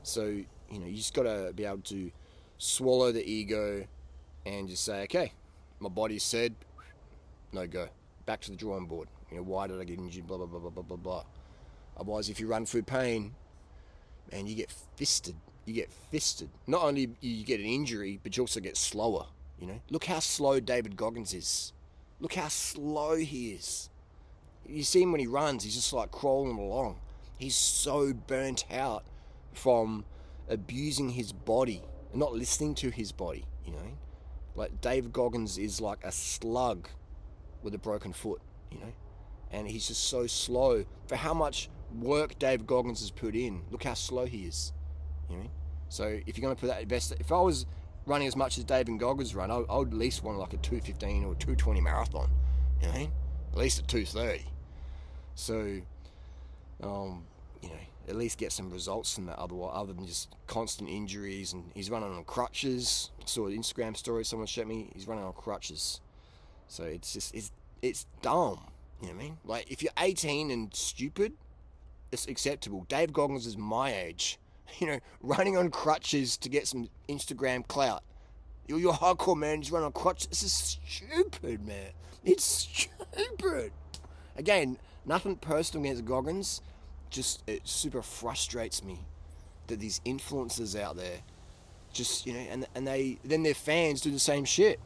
So 0.04 0.26
you 0.26 0.80
know, 0.80 0.86
you 0.86 0.96
just 0.96 1.14
got 1.14 1.24
to 1.24 1.52
be 1.56 1.66
able 1.66 1.82
to 1.82 2.12
swallow 2.58 3.12
the 3.12 3.28
ego 3.28 3.86
and 4.46 4.68
just 4.68 4.84
say, 4.84 5.04
okay, 5.04 5.34
my 5.80 5.90
body 5.90 6.20
said 6.20 6.56
no 7.52 7.68
go. 7.68 7.88
Back 8.26 8.42
to 8.42 8.52
the 8.52 8.58
drawing 8.58 8.86
board. 8.86 9.08
You 9.32 9.38
know, 9.38 9.44
why 9.44 9.68
did 9.68 9.80
I 9.80 9.84
get 9.84 10.00
injured? 10.00 10.28
Blah 10.28 10.38
blah 10.38 10.46
blah 10.46 10.60
blah 10.60 10.70
blah 10.70 10.84
blah 10.84 10.98
blah. 10.98 11.24
Otherwise, 11.98 12.30
if 12.30 12.40
you 12.40 12.48
run 12.48 12.66
through 12.66 12.84
pain, 12.84 13.34
man, 14.32 14.48
you 14.48 14.56
get 14.56 14.72
fisted. 14.96 15.36
You 15.66 15.74
get 15.74 15.92
fisted. 16.12 16.50
Not 16.68 16.84
only 16.84 17.10
you 17.22 17.44
get 17.44 17.60
an 17.60 17.66
injury, 17.66 18.20
but 18.24 18.38
you 18.38 18.44
also 18.44 18.60
get 18.60 18.78
slower. 18.78 19.26
You 19.60 19.68
know, 19.68 19.82
look 19.90 20.06
how 20.06 20.20
slow 20.20 20.60
David 20.60 20.96
Goggins 20.96 21.34
is. 21.34 21.74
Look 22.20 22.36
how 22.36 22.48
slow 22.48 23.16
he 23.16 23.52
is. 23.52 23.90
You 24.66 24.84
see 24.84 25.02
him 25.02 25.12
when 25.12 25.20
he 25.20 25.28
runs, 25.28 25.64
he's 25.64 25.76
just 25.76 25.94
like 25.94 26.12
crawling 26.12 26.58
along. 26.58 27.00
He's 27.38 27.56
so 27.56 28.14
burnt 28.14 28.66
out 28.72 29.04
from 29.54 30.06
abusing 30.48 31.10
his 31.10 31.32
body 31.32 31.82
and 32.12 32.20
not 32.20 32.34
listening 32.34 32.76
to 32.76 32.90
his 32.90 33.12
body, 33.12 33.46
you 33.66 33.72
know. 33.72 33.98
Like 34.56 34.82
David 34.82 35.14
Goggins 35.14 35.58
is 35.58 35.80
like 35.80 36.04
a 36.04 36.12
slug 36.12 36.90
with 37.64 37.74
a 37.74 37.78
broken 37.78 38.14
foot, 38.14 38.42
you 38.72 38.80
know. 38.80 38.94
And 39.52 39.68
he's 39.68 39.88
just 39.88 40.04
so 40.04 40.28
slow. 40.28 40.86
For 41.08 41.16
how 41.16 41.34
much 41.34 41.70
work 41.98 42.38
David 42.40 42.68
Goggins 42.68 43.00
has 43.00 43.12
put 43.12 43.36
in, 43.36 43.64
look 43.72 43.84
how 43.84 43.94
slow 43.94 44.26
he 44.26 44.46
is. 44.46 44.74
You 45.30 45.38
know? 45.38 45.50
So 45.90 46.20
if 46.26 46.38
you're 46.38 46.44
gonna 46.44 46.56
put 46.56 46.68
that 46.68 46.82
invest 46.82 47.14
if 47.20 47.32
I 47.32 47.40
was 47.40 47.66
running 48.06 48.28
as 48.28 48.36
much 48.36 48.58
as 48.58 48.64
David 48.64 49.00
Goggins 49.00 49.36
run, 49.36 49.52
I, 49.52 49.56
I 49.56 49.78
would 49.78 49.90
at 49.90 49.94
least 49.94 50.24
want 50.24 50.38
like 50.38 50.54
a 50.54 50.58
215 50.58 51.24
or 51.24 51.36
220 51.36 51.82
marathon. 51.82 52.30
You 52.82 52.88
know, 52.88 53.08
at 53.54 53.58
least 53.58 53.80
a 53.80 53.84
230. 53.84 54.46
So, 55.36 55.82
um, 56.82 57.26
you 57.62 57.70
know, 57.70 57.76
at 58.08 58.16
least 58.16 58.38
get 58.38 58.52
some 58.52 58.70
results 58.70 59.14
from 59.14 59.26
that. 59.28 59.38
Otherwise, 59.38 59.72
other 59.74 59.94
than 59.94 60.06
just 60.06 60.36
constant 60.48 60.90
injuries, 60.90 61.54
and 61.54 61.72
he's 61.76 61.90
running 61.90 62.12
on 62.12 62.24
crutches. 62.24 63.12
I 63.22 63.26
saw 63.26 63.48
an 63.48 63.58
Instagram 63.58 63.96
story 63.96 64.26
someone 64.26 64.48
showed 64.48 64.68
me. 64.68 64.90
He's 64.94 65.08
running 65.08 65.24
on 65.24 65.34
crutches. 65.34 66.02
So 66.68 66.84
it's 66.84 67.14
just 67.14 67.34
it's 67.36 67.52
it's 67.82 68.06
dumb. 68.22 68.60
You 69.02 69.08
know 69.08 69.14
what 69.14 69.22
I 69.22 69.24
mean? 69.24 69.38
Like 69.46 69.72
if 69.72 69.82
you're 69.82 69.94
18 69.98 70.52
and 70.52 70.74
stupid, 70.74 71.34
it's 72.12 72.28
acceptable. 72.28 72.86
Dave 72.90 73.14
Goggins 73.14 73.46
is 73.46 73.58
my 73.58 73.94
age. 73.94 74.40
You 74.80 74.88
know, 74.88 75.00
running 75.22 75.58
on 75.58 75.70
crutches 75.70 76.38
to 76.38 76.50
get 76.50 76.68
some 76.68 76.90
Instagram 77.08 77.68
clout. 77.68 78.04
You're, 78.68 78.80
you're 78.80 78.94
hardcore, 78.94 79.38
man. 79.38 79.62
Just 79.62 79.72
run 79.72 79.84
on 79.84 79.92
crutches. 79.92 80.28
This 80.28 80.44
is 80.44 80.80
stupid, 80.88 81.66
man. 81.66 81.92
It's 82.24 82.44
stupid. 82.44 83.72
Again, 84.36 84.78
nothing 85.06 85.36
personal 85.36 85.86
against 85.86 86.06
Goggins. 86.06 86.62
Just 87.10 87.44
it 87.48 87.68
super 87.68 88.02
frustrates 88.02 88.84
me 88.84 89.00
that 89.68 89.80
these 89.80 90.00
influencers 90.06 90.80
out 90.80 90.96
there, 90.96 91.20
just 91.92 92.28
you 92.28 92.34
know, 92.34 92.40
and 92.40 92.68
and 92.76 92.88
they 92.88 93.18
then 93.24 93.42
their 93.42 93.56
fans 93.56 94.02
do 94.02 94.12
the 94.12 94.20
same 94.20 94.46
shit. 94.46 94.80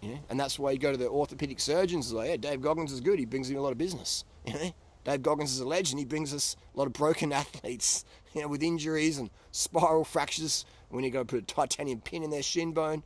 You 0.00 0.12
know, 0.12 0.18
and 0.30 0.40
that's 0.40 0.58
why 0.58 0.70
you 0.70 0.78
go 0.78 0.92
to 0.92 0.96
the 0.96 1.08
orthopedic 1.08 1.60
surgeons. 1.60 2.12
Like, 2.12 2.30
yeah, 2.30 2.36
Dave 2.36 2.62
Goggins 2.62 2.92
is 2.92 3.00
good. 3.00 3.18
He 3.18 3.26
brings 3.26 3.50
in 3.50 3.56
a 3.56 3.62
lot 3.62 3.72
of 3.72 3.78
business. 3.78 4.24
You 4.46 4.54
know, 4.54 4.72
Dave 5.08 5.22
Goggins 5.22 5.54
is 5.54 5.60
a 5.60 5.66
legend. 5.66 5.98
He 5.98 6.04
brings 6.04 6.34
us 6.34 6.54
a 6.74 6.78
lot 6.78 6.86
of 6.86 6.92
broken 6.92 7.32
athletes, 7.42 8.04
you 8.34 8.42
know, 8.42 8.48
with 8.48 8.62
injuries 8.62 9.16
and 9.16 9.30
spiral 9.52 10.04
fractures 10.04 10.66
when 10.90 11.02
you 11.02 11.10
go 11.10 11.24
put 11.24 11.38
a 11.38 11.42
titanium 11.42 12.02
pin 12.02 12.22
in 12.22 12.28
their 12.28 12.42
shin 12.42 12.72
bone. 12.72 13.02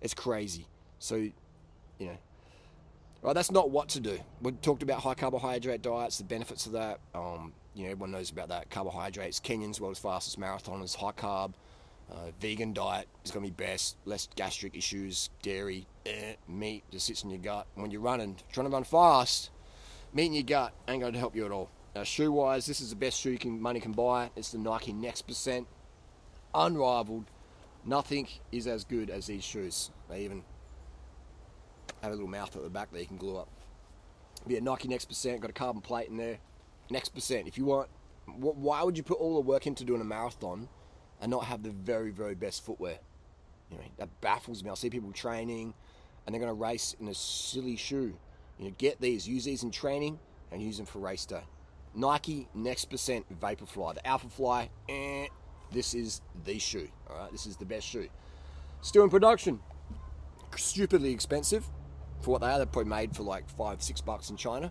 It's 0.00 0.14
crazy. 0.14 0.68
So, 1.00 1.16
you 1.16 1.32
know, 1.98 2.16
right, 3.22 3.32
that's 3.32 3.50
not 3.50 3.70
what 3.70 3.88
to 3.90 4.00
do. 4.00 4.16
We 4.42 4.52
talked 4.52 4.84
about 4.84 5.00
high 5.00 5.14
carbohydrate 5.14 5.82
diets, 5.82 6.18
the 6.18 6.24
benefits 6.24 6.66
of 6.66 6.72
that. 6.72 7.00
Um, 7.16 7.52
you 7.74 7.82
know, 7.82 7.90
everyone 7.90 8.12
knows 8.12 8.30
about 8.30 8.50
that. 8.50 8.70
Carbohydrates. 8.70 9.40
Kenyans, 9.40 9.80
world's 9.80 9.98
fastest 9.98 10.38
marathoners, 10.38 10.94
high 10.94 11.10
carb. 11.10 11.54
Uh, 12.12 12.30
vegan 12.38 12.72
diet 12.72 13.08
is 13.24 13.32
going 13.32 13.44
to 13.44 13.50
be 13.50 13.64
best. 13.64 13.96
Less 14.04 14.28
gastric 14.36 14.76
issues, 14.76 15.30
dairy, 15.42 15.88
eh, 16.06 16.34
meat 16.46 16.84
just 16.92 17.06
sits 17.06 17.24
in 17.24 17.30
your 17.30 17.40
gut. 17.40 17.66
When 17.74 17.90
you're 17.90 18.02
running, 18.02 18.36
trying 18.52 18.66
to 18.66 18.72
run 18.72 18.84
fast, 18.84 19.50
meat 20.14 20.26
in 20.26 20.32
your 20.32 20.44
gut 20.44 20.72
ain't 20.88 21.00
going 21.00 21.12
to 21.12 21.18
help 21.18 21.36
you 21.36 21.44
at 21.44 21.52
all. 21.52 21.68
Now, 21.94 22.04
shoe 22.04 22.32
wise, 22.32 22.66
this 22.66 22.80
is 22.80 22.90
the 22.90 22.96
best 22.96 23.20
shoe 23.20 23.32
you 23.32 23.38
can, 23.38 23.60
money 23.60 23.80
can 23.80 23.92
buy. 23.92 24.30
It's 24.36 24.50
the 24.50 24.58
Nike 24.58 24.92
Next 24.92 25.22
Percent. 25.22 25.66
Unrivaled. 26.54 27.26
Nothing 27.84 28.28
is 28.50 28.66
as 28.66 28.84
good 28.84 29.10
as 29.10 29.26
these 29.26 29.44
shoes. 29.44 29.90
They 30.08 30.22
even 30.22 30.42
have 32.02 32.12
a 32.12 32.14
little 32.14 32.30
mouth 32.30 32.56
at 32.56 32.62
the 32.62 32.70
back 32.70 32.90
that 32.92 33.00
you 33.00 33.06
can 33.06 33.16
glue 33.16 33.36
up. 33.36 33.48
Yeah, 34.46 34.60
Nike 34.60 34.88
Next 34.88 35.04
Percent, 35.06 35.40
got 35.40 35.50
a 35.50 35.54
carbon 35.54 35.82
plate 35.82 36.08
in 36.08 36.16
there. 36.16 36.38
Next 36.90 37.10
Percent. 37.10 37.46
If 37.46 37.58
you 37.58 37.64
want, 37.64 37.88
why 38.26 38.82
would 38.82 38.96
you 38.96 39.02
put 39.02 39.18
all 39.18 39.34
the 39.34 39.40
work 39.40 39.66
into 39.66 39.84
doing 39.84 40.00
a 40.00 40.04
marathon 40.04 40.68
and 41.20 41.30
not 41.30 41.44
have 41.44 41.62
the 41.62 41.70
very, 41.70 42.10
very 42.10 42.34
best 42.34 42.64
footwear? 42.64 42.98
You 43.70 43.78
know, 43.78 43.84
that 43.98 44.20
baffles 44.20 44.62
me. 44.62 44.70
I 44.70 44.74
see 44.74 44.90
people 44.90 45.12
training 45.12 45.74
and 46.26 46.34
they're 46.34 46.40
going 46.40 46.50
to 46.50 46.60
race 46.60 46.96
in 46.98 47.08
a 47.08 47.14
silly 47.14 47.76
shoe. 47.76 48.16
You 48.58 48.66
know, 48.66 48.74
get 48.78 49.00
these, 49.00 49.26
use 49.28 49.44
these 49.44 49.62
in 49.62 49.70
training 49.70 50.18
and 50.52 50.62
use 50.62 50.76
them 50.76 50.86
for 50.86 50.98
race 50.98 51.26
day. 51.26 51.42
Nike 51.94 52.48
Next 52.54 52.86
Percent 52.86 53.26
Vaporfly. 53.40 53.94
The 53.94 54.06
Alpha 54.06 54.28
Fly, 54.28 54.70
eh, 54.88 55.26
this 55.72 55.94
is 55.94 56.20
the 56.44 56.58
shoe. 56.58 56.88
All 57.08 57.16
right, 57.16 57.32
this 57.32 57.46
is 57.46 57.56
the 57.56 57.64
best 57.64 57.86
shoe. 57.86 58.08
Still 58.80 59.04
in 59.04 59.10
production. 59.10 59.60
Stupidly 60.56 61.12
expensive 61.12 61.66
for 62.20 62.32
what 62.32 62.40
they 62.40 62.48
are. 62.48 62.58
They're 62.58 62.66
probably 62.66 62.90
made 62.90 63.14
for 63.14 63.22
like 63.22 63.48
five, 63.48 63.82
six 63.82 64.00
bucks 64.00 64.30
in 64.30 64.36
China, 64.36 64.70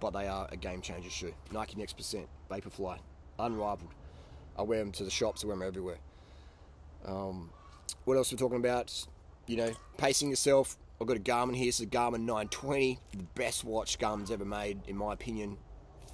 but 0.00 0.10
they 0.10 0.26
are 0.28 0.48
a 0.50 0.56
game 0.56 0.80
changer 0.80 1.10
shoe. 1.10 1.34
Nike 1.52 1.76
Next 1.76 1.96
Percent 1.96 2.26
Vaporfly, 2.50 2.98
unrivaled. 3.38 3.92
I 4.56 4.62
wear 4.62 4.78
them 4.78 4.92
to 4.92 5.04
the 5.04 5.10
shops. 5.10 5.44
I 5.44 5.48
wear 5.48 5.56
them 5.56 5.66
everywhere. 5.66 5.98
Um, 7.04 7.50
what 8.04 8.16
else 8.16 8.32
we're 8.32 8.38
talking 8.38 8.58
about? 8.58 9.06
You 9.46 9.56
know, 9.56 9.72
pacing 9.98 10.30
yourself. 10.30 10.78
I've 11.00 11.06
got 11.06 11.16
a 11.16 11.20
Garmin 11.20 11.56
here. 11.56 11.68
It's 11.68 11.80
a 11.80 11.86
Garmin 11.86 12.20
920, 12.20 12.98
the 13.16 13.24
best 13.34 13.64
watch 13.64 13.98
Garmin's 13.98 14.30
ever 14.30 14.44
made, 14.44 14.80
in 14.86 14.96
my 14.96 15.12
opinion. 15.12 15.58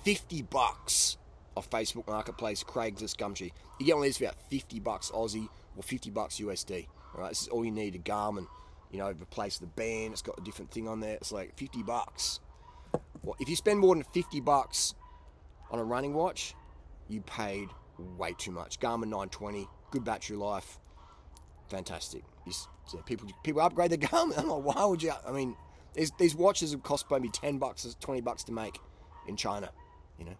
50 0.04 0.42
bucks 0.42 1.18
off 1.56 1.68
Facebook 1.68 2.06
Marketplace, 2.06 2.64
Craigslist, 2.64 3.16
Gumtree. 3.16 3.52
You 3.78 3.86
get 3.86 3.96
one 3.96 4.02
of 4.02 4.04
these 4.06 4.18
for 4.18 4.24
about 4.24 4.38
50 4.48 4.80
bucks 4.80 5.10
Aussie 5.10 5.48
or 5.76 5.82
50 5.82 6.10
bucks 6.10 6.40
USD. 6.40 6.86
All 7.14 7.20
right, 7.20 7.28
this 7.28 7.42
is 7.42 7.48
all 7.48 7.64
you 7.64 7.70
need. 7.70 7.94
A 7.94 7.98
Garmin, 7.98 8.46
you 8.90 8.98
know, 8.98 9.10
replace 9.10 9.58
the 9.58 9.66
band. 9.66 10.12
It's 10.12 10.22
got 10.22 10.38
a 10.38 10.42
different 10.42 10.70
thing 10.70 10.88
on 10.88 11.00
there. 11.00 11.14
It's 11.14 11.32
like 11.32 11.56
50 11.58 11.82
bucks. 11.82 12.40
Well, 13.22 13.36
if 13.38 13.48
you 13.48 13.56
spend 13.56 13.80
more 13.80 13.94
than 13.94 14.04
50 14.04 14.40
bucks 14.40 14.94
on 15.70 15.78
a 15.78 15.84
running 15.84 16.14
watch, 16.14 16.54
you 17.08 17.20
paid 17.20 17.68
way 18.16 18.34
too 18.38 18.50
much. 18.50 18.80
Garmin 18.80 19.08
920, 19.08 19.68
good 19.90 20.04
battery 20.04 20.36
life, 20.36 20.78
fantastic. 21.70 22.22
You, 22.46 22.52
people 23.06 23.28
people 23.42 23.62
upgrade 23.62 23.90
the 23.90 23.98
Garmin. 24.06 24.38
I'm 24.38 24.48
like, 24.48 24.62
why 24.64 24.84
would 24.84 25.02
you? 25.02 25.12
I 25.26 25.32
mean, 25.32 25.56
these, 25.94 26.10
these 26.18 26.34
watches 26.34 26.72
have 26.72 26.82
cost 26.82 27.06
maybe 27.10 27.28
10 27.28 27.58
bucks, 27.58 27.96
20 28.00 28.20
bucks 28.20 28.44
to 28.44 28.52
make 28.52 28.78
in 29.26 29.36
China. 29.36 29.70
You 30.18 30.26
know, 30.26 30.36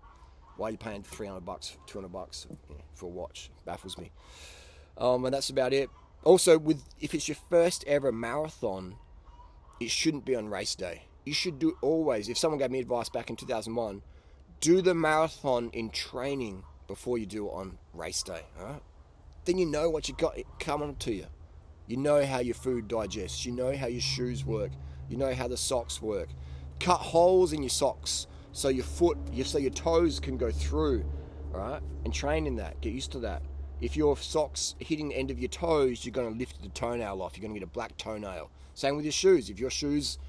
why 0.56 0.68
are 0.68 0.70
you 0.72 0.78
paying 0.78 1.02
300 1.02 1.40
bucks, 1.40 1.76
200 1.86 2.08
bucks 2.08 2.46
you 2.68 2.76
know, 2.76 2.82
for 2.94 3.06
a 3.06 3.08
watch? 3.08 3.50
Baffles 3.64 3.96
me. 3.96 4.10
Um, 4.98 5.24
and 5.24 5.32
that's 5.32 5.50
about 5.50 5.72
it. 5.72 5.88
Also, 6.22 6.58
with 6.58 6.82
if 7.00 7.14
it's 7.14 7.28
your 7.28 7.38
first 7.48 7.84
ever 7.86 8.12
marathon, 8.12 8.96
it 9.80 9.90
shouldn't 9.90 10.24
be 10.24 10.36
on 10.36 10.48
race 10.48 10.74
day. 10.74 11.04
You 11.24 11.32
should 11.32 11.58
do 11.58 11.76
always. 11.80 12.28
If 12.28 12.36
someone 12.36 12.58
gave 12.58 12.70
me 12.70 12.80
advice 12.80 13.08
back 13.08 13.30
in 13.30 13.36
2001, 13.36 14.02
do 14.60 14.82
the 14.82 14.94
marathon 14.94 15.70
in 15.72 15.90
training 15.90 16.64
before 16.86 17.18
you 17.18 17.26
do 17.26 17.46
it 17.46 17.52
on 17.52 17.78
race 17.94 18.22
day. 18.22 18.42
All 18.58 18.66
right? 18.66 18.82
Then 19.50 19.58
you 19.58 19.66
know 19.66 19.90
what 19.90 20.08
you 20.08 20.14
got 20.14 20.36
coming 20.60 20.94
to 20.94 21.12
you. 21.12 21.26
You 21.88 21.96
know 21.96 22.24
how 22.24 22.38
your 22.38 22.54
food 22.54 22.86
digests. 22.86 23.44
You 23.44 23.50
know 23.50 23.76
how 23.76 23.88
your 23.88 24.00
shoes 24.00 24.44
work. 24.44 24.70
You 25.08 25.16
know 25.16 25.34
how 25.34 25.48
the 25.48 25.56
socks 25.56 26.00
work. 26.00 26.28
Cut 26.78 26.98
holes 26.98 27.52
in 27.52 27.60
your 27.60 27.70
socks 27.70 28.28
so 28.52 28.68
your 28.68 28.84
foot, 28.84 29.18
so 29.42 29.58
your 29.58 29.72
toes 29.72 30.20
can 30.20 30.36
go 30.36 30.52
through, 30.52 31.04
right? 31.50 31.80
And 32.04 32.14
train 32.14 32.46
in 32.46 32.54
that. 32.56 32.80
Get 32.80 32.92
used 32.92 33.10
to 33.10 33.18
that. 33.18 33.42
If 33.80 33.96
your 33.96 34.16
socks 34.16 34.76
hitting 34.78 35.08
the 35.08 35.16
end 35.16 35.32
of 35.32 35.40
your 35.40 35.48
toes, 35.48 36.04
you're 36.04 36.12
going 36.12 36.32
to 36.32 36.38
lift 36.38 36.62
the 36.62 36.68
toenail 36.68 37.20
off. 37.20 37.36
You're 37.36 37.42
going 37.42 37.54
to 37.54 37.58
get 37.58 37.66
a 37.66 37.72
black 37.72 37.96
toenail. 37.96 38.52
Same 38.74 38.94
with 38.94 39.04
your 39.04 39.10
shoes. 39.10 39.50
If 39.50 39.58
your 39.58 39.68
shoes, 39.68 40.20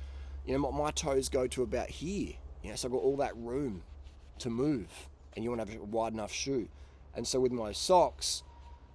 you 0.47 0.57
know, 0.57 0.71
my 0.71 0.89
toes 0.89 1.29
go 1.29 1.45
to 1.45 1.61
about 1.61 1.91
here. 1.91 2.33
You 2.63 2.71
know, 2.71 2.75
so 2.75 2.87
I've 2.87 2.93
got 2.93 3.03
all 3.03 3.17
that 3.17 3.37
room 3.37 3.83
to 4.39 4.49
move, 4.49 5.09
and 5.35 5.43
you 5.43 5.51
want 5.51 5.63
to 5.63 5.71
have 5.71 5.79
a 5.79 5.85
wide 5.85 6.13
enough 6.13 6.31
shoe. 6.31 6.69
And 7.13 7.27
so 7.27 7.39
with 7.39 7.51
my 7.51 7.71
socks, 7.71 8.41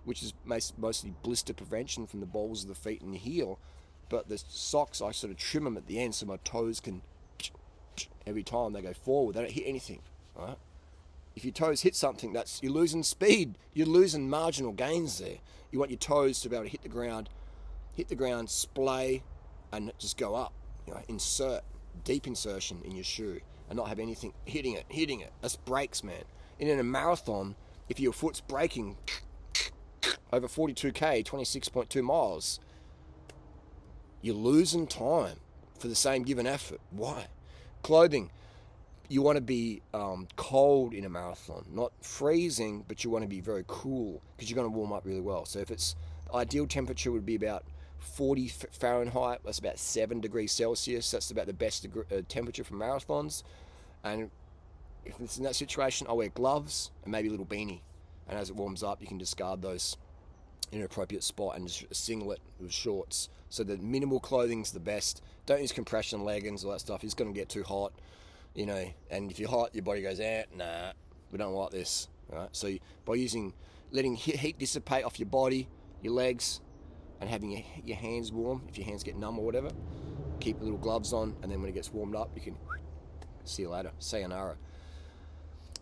which 0.07 0.23
is 0.23 0.33
mostly 0.79 1.13
blister 1.23 1.53
prevention 1.53 2.07
from 2.07 2.21
the 2.21 2.27
balls 2.27 2.63
of 2.63 2.69
the 2.69 2.75
feet 2.75 3.03
and 3.03 3.13
the 3.13 3.19
heel, 3.19 3.59
but 4.09 4.29
the 4.29 4.39
socks 4.39 5.03
I 5.03 5.11
sort 5.11 5.33
of 5.33 5.37
trim 5.37 5.65
them 5.65 5.77
at 5.77 5.89
the 5.89 5.99
end 5.99 6.15
so 6.15 6.27
my 6.27 6.39
toes 6.45 6.81
can 6.81 7.03
every 8.27 8.45
time 8.45 8.73
they 8.73 8.81
go 8.81 8.95
forward. 8.95 9.35
They 9.35 9.41
don't 9.41 9.51
hit 9.51 9.67
anything, 9.67 10.01
right? 10.37 10.57
If 11.35 11.45
your 11.45 11.53
toes 11.53 11.83
hit 11.83 11.97
something, 11.97 12.33
that's 12.33 12.63
you're 12.63 12.73
losing 12.73 13.03
speed. 13.03 13.59
You're 13.75 13.87
losing 13.87 14.31
marginal 14.31 14.73
gains 14.73 15.19
there. 15.19 15.39
You 15.73 15.81
want 15.81 15.91
your 15.91 15.99
toes 15.99 16.41
to 16.41 16.49
be 16.49 16.55
able 16.55 16.67
to 16.67 16.71
hit 16.71 16.83
the 16.83 16.89
ground, 16.89 17.29
hit 17.93 18.09
the 18.09 18.15
ground, 18.15 18.49
splay, 18.49 19.25
and 19.73 19.93
just 19.99 20.17
go 20.17 20.37
up. 20.37 20.53
You 20.87 20.95
know, 20.95 21.03
insert 21.09 21.63
deep 22.05 22.29
insertion 22.29 22.81
in 22.85 22.93
your 22.93 23.05
shoe 23.05 23.41
and 23.69 23.77
not 23.77 23.89
have 23.89 23.99
anything 23.99 24.33
hitting 24.45 24.75
it, 24.75 24.85
hitting 24.89 25.21
it. 25.21 25.33
That's 25.43 25.57
breaks, 25.57 26.05
man. 26.05 26.23
And 26.61 26.69
in 26.69 26.79
a 26.79 26.85
marathon, 26.85 27.57
if 27.89 27.99
your 27.99 28.13
foot's 28.13 28.41
breaking 28.41 28.97
over 30.33 30.49
42k, 30.49 31.25
26.2 31.25 32.03
miles, 32.03 32.61
you're 34.23 34.35
losing 34.35 34.87
time 34.87 35.37
for 35.79 35.89
the 35.89 35.95
same 35.95 36.23
given 36.23 36.47
effort. 36.47 36.81
Why? 36.91 37.27
Clothing. 37.83 38.31
You 39.09 39.23
want 39.23 39.37
to 39.37 39.43
be 39.43 39.83
um, 39.95 40.27
cold 40.35 40.93
in 40.93 41.05
a 41.05 41.09
marathon, 41.09 41.65
not 41.71 41.93
freezing, 42.01 42.85
but 42.89 43.05
you 43.05 43.11
want 43.11 43.23
to 43.23 43.29
be 43.29 43.41
very 43.41 43.65
cool 43.69 44.21
because 44.37 44.51
you're 44.51 44.57
going 44.57 44.71
to 44.71 44.77
warm 44.77 44.93
up 44.93 45.05
really 45.05 45.21
well. 45.21 45.45
So 45.45 45.61
if 45.61 45.71
it's 45.71 45.95
ideal 46.35 46.67
temperature 46.67 47.13
would 47.13 47.25
be 47.25 47.37
about 47.37 47.65
40 47.99 48.49
Fahrenheit, 48.49 49.41
that's 49.45 49.61
about 49.61 49.79
7 49.79 50.21
degrees 50.21 50.51
Celsius. 50.51 51.11
That's 51.11 51.31
about 51.31 51.47
the 51.47 51.53
best 51.53 51.83
degree, 51.83 52.03
uh, 52.11 52.23
temperature 52.29 52.65
for 52.65 52.75
marathons. 52.75 53.45
And 54.03 54.31
if 55.05 55.21
it's 55.21 55.39
in 55.39 55.45
that 55.45 55.55
situation, 55.55 56.07
I'll 56.09 56.17
wear 56.17 56.29
gloves 56.29 56.91
and 57.05 57.13
maybe 57.13 57.29
a 57.29 57.31
little 57.31 57.47
beanie. 57.47 57.81
And 58.29 58.39
as 58.39 58.51
it 58.51 58.57
warms 58.57 58.83
up, 58.83 59.01
you 59.01 59.07
can 59.07 59.19
discard 59.19 59.63
those 59.63 59.97
in 60.73 60.81
an 60.81 60.85
appropriate 60.85 61.23
spot 61.23 61.57
and 61.57 61.69
just 61.69 61.85
a 61.91 61.95
singlet 61.95 62.41
with 62.61 62.73
shorts. 62.73 63.29
So 63.51 63.63
the 63.63 63.77
minimal 63.79 64.21
clothing's 64.21 64.73
the 64.73 64.81
best. 64.81 65.23
Don't 65.47 65.61
use 65.61 65.73
compression 65.73 66.25
leggings, 66.25 66.65
all 66.65 66.73
that 66.73 66.81
stuff. 66.81 67.05
It's 67.05 67.15
going 67.15 67.33
to 67.33 67.39
get 67.39 67.49
too 67.49 67.63
hot, 67.63 67.93
you 68.55 68.67
know. 68.67 68.85
And 69.11 69.31
if 69.31 69.39
you're 69.39 69.49
hot, 69.49 69.75
your 69.75 69.85
body 69.85 70.03
goes, 70.03 70.19
eh, 70.19 70.45
nah, 70.57 70.93
we 71.31 71.39
don't 71.39 71.55
like 71.55 71.71
this. 71.71 72.09
Right? 72.29 72.49
So 72.53 72.75
by 73.05 73.15
using, 73.15 73.53
letting 73.93 74.17
heat 74.17 74.59
dissipate 74.59 75.05
off 75.05 75.21
your 75.21 75.29
body, 75.29 75.69
your 76.03 76.15
legs, 76.15 76.61
and 77.21 77.31
having 77.31 77.53
your, 77.53 77.63
your 77.85 77.97
hands 77.97 78.33
warm, 78.33 78.63
if 78.69 78.77
your 78.77 78.87
hands 78.87 79.05
get 79.05 79.17
numb 79.17 79.39
or 79.39 79.45
whatever, 79.45 79.71
keep 80.41 80.61
little 80.61 80.79
gloves 80.79 81.13
on, 81.13 81.37
and 81.43 81.51
then 81.51 81.61
when 81.61 81.71
it 81.71 81.75
gets 81.75 81.93
warmed 81.93 82.17
up, 82.17 82.31
you 82.35 82.43
can 82.43 82.57
see 83.45 83.63
you 83.63 83.71
later. 83.71 83.93
Sayonara. 83.99 84.57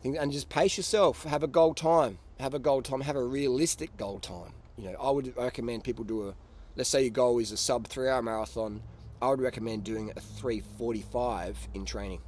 And 0.04 0.30
just 0.30 0.50
pace 0.50 0.76
yourself. 0.76 1.24
Have 1.24 1.42
a 1.42 1.46
goal 1.46 1.72
time. 1.72 2.18
Have 2.40 2.54
a 2.54 2.58
goal 2.58 2.82
time. 2.82 3.00
Have 3.00 3.16
a 3.16 3.22
realistic 3.22 3.96
goal 3.96 4.18
time. 4.18 4.52
You 4.76 4.90
know, 4.90 4.96
I 5.00 5.10
would 5.10 5.36
recommend 5.36 5.84
people 5.84 6.04
do 6.04 6.28
a 6.28 6.34
let's 6.76 6.90
say 6.90 7.02
your 7.02 7.10
goal 7.10 7.38
is 7.38 7.52
a 7.52 7.56
sub 7.56 7.86
three 7.86 8.08
hour 8.08 8.22
marathon, 8.22 8.82
I 9.22 9.28
would 9.28 9.40
recommend 9.40 9.84
doing 9.84 10.12
a 10.16 10.20
345 10.20 11.68
in 11.74 11.84
training. 11.84 12.20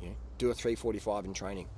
You 0.00 0.08
know, 0.08 0.14
do 0.38 0.50
a 0.50 0.54
345 0.54 1.24
in 1.24 1.34
training. 1.34 1.68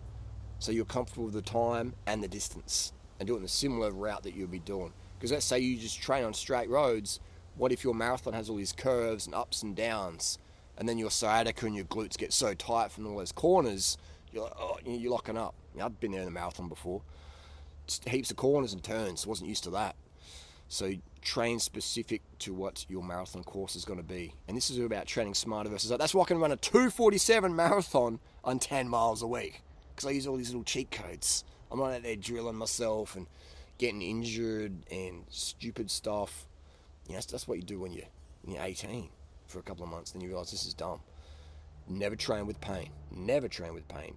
So 0.58 0.72
you're 0.72 0.84
comfortable 0.84 1.24
with 1.24 1.34
the 1.34 1.42
time 1.42 1.94
and 2.06 2.22
the 2.22 2.28
distance 2.28 2.92
and 3.18 3.26
do 3.26 3.34
it 3.34 3.38
in 3.40 3.44
a 3.44 3.48
similar 3.48 3.90
route 3.90 4.22
that 4.22 4.34
you'll 4.34 4.48
be 4.48 4.60
doing. 4.60 4.92
Because 5.18 5.32
let's 5.32 5.44
say 5.44 5.58
you 5.58 5.76
just 5.76 6.00
train 6.00 6.24
on 6.24 6.34
straight 6.34 6.68
roads, 6.68 7.20
what 7.56 7.72
if 7.72 7.84
your 7.84 7.94
marathon 7.94 8.32
has 8.32 8.48
all 8.48 8.56
these 8.56 8.72
curves 8.72 9.26
and 9.26 9.34
ups 9.34 9.62
and 9.62 9.76
downs 9.76 10.38
and 10.76 10.88
then 10.88 10.98
your 10.98 11.10
sciatica 11.10 11.66
and 11.66 11.74
your 11.74 11.84
glutes 11.84 12.16
get 12.16 12.32
so 12.32 12.54
tight 12.54 12.90
from 12.90 13.06
all 13.06 13.18
those 13.18 13.32
corners, 13.32 13.96
you're 14.32 14.44
like, 14.44 14.52
oh, 14.58 14.78
you're 14.84 15.12
locking 15.12 15.36
up. 15.36 15.54
I've 15.80 16.00
been 16.00 16.12
there 16.12 16.22
in 16.22 16.28
a 16.28 16.32
marathon 16.32 16.68
before. 16.68 17.02
Heaps 18.06 18.30
of 18.30 18.36
corners 18.36 18.72
and 18.72 18.82
turns. 18.82 19.26
Wasn't 19.26 19.48
used 19.48 19.64
to 19.64 19.70
that. 19.70 19.96
So 20.68 20.92
train 21.22 21.58
specific 21.58 22.22
to 22.40 22.52
what 22.52 22.84
your 22.88 23.02
marathon 23.02 23.44
course 23.44 23.76
is 23.76 23.84
going 23.84 23.98
to 23.98 24.04
be. 24.04 24.34
And 24.48 24.56
this 24.56 24.70
is 24.70 24.78
about 24.78 25.06
training 25.06 25.34
smarter 25.34 25.70
versus 25.70 25.90
that. 25.90 25.98
That's 25.98 26.14
why 26.14 26.22
I 26.22 26.26
can 26.26 26.38
run 26.38 26.52
a 26.52 26.56
247 26.56 27.54
marathon 27.54 28.18
on 28.42 28.58
10 28.58 28.88
miles 28.88 29.22
a 29.22 29.26
week 29.26 29.62
because 29.94 30.08
I 30.08 30.12
use 30.12 30.26
all 30.26 30.36
these 30.36 30.50
little 30.50 30.64
cheat 30.64 30.90
codes. 30.90 31.44
I'm 31.70 31.78
not 31.78 31.92
out 31.92 32.02
there 32.02 32.16
drilling 32.16 32.56
myself 32.56 33.16
and 33.16 33.26
getting 33.78 34.02
injured 34.02 34.72
and 34.90 35.24
stupid 35.28 35.90
stuff. 35.90 36.46
You 37.06 37.12
know, 37.12 37.16
that's, 37.16 37.26
that's 37.26 37.48
what 37.48 37.58
you 37.58 37.64
do 37.64 37.80
when 37.80 37.92
you 37.92 38.04
and 38.44 38.54
you're 38.54 38.62
18 38.62 39.08
for 39.46 39.58
a 39.58 39.62
couple 39.62 39.84
of 39.84 39.90
months, 39.90 40.10
then 40.10 40.20
you 40.20 40.28
realise 40.28 40.50
this 40.50 40.66
is 40.66 40.74
dumb. 40.74 41.00
Never 41.88 42.16
train 42.16 42.46
with 42.46 42.60
pain. 42.60 42.90
Never 43.10 43.48
train 43.48 43.74
with 43.74 43.86
pain. 43.88 44.16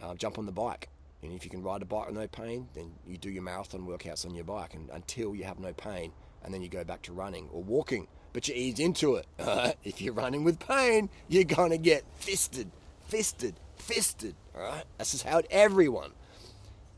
Uh, 0.00 0.14
jump 0.14 0.38
on 0.38 0.46
the 0.46 0.52
bike. 0.52 0.88
And 1.24 1.32
if 1.32 1.44
you 1.44 1.50
can 1.50 1.62
ride 1.62 1.82
a 1.82 1.86
bike 1.86 2.06
with 2.06 2.16
no 2.16 2.28
pain, 2.28 2.68
then 2.74 2.92
you 3.06 3.16
do 3.16 3.30
your 3.30 3.42
marathon 3.42 3.86
workouts 3.86 4.26
on 4.26 4.34
your 4.34 4.44
bike 4.44 4.74
and, 4.74 4.90
until 4.90 5.34
you 5.34 5.44
have 5.44 5.58
no 5.58 5.72
pain, 5.72 6.12
and 6.42 6.52
then 6.52 6.60
you 6.60 6.68
go 6.68 6.84
back 6.84 7.02
to 7.02 7.12
running 7.12 7.48
or 7.50 7.62
walking. 7.62 8.06
But 8.34 8.46
you 8.48 8.54
ease 8.54 8.78
into 8.78 9.14
it. 9.14 9.26
if 9.84 10.02
you're 10.02 10.12
running 10.12 10.44
with 10.44 10.58
pain, 10.58 11.08
you're 11.28 11.44
gonna 11.44 11.78
get 11.78 12.04
fisted, 12.18 12.70
fisted, 13.08 13.54
fisted. 13.76 14.34
All 14.54 14.62
right, 14.62 14.84
that's 14.98 15.12
just 15.12 15.24
how 15.24 15.40
everyone. 15.50 16.12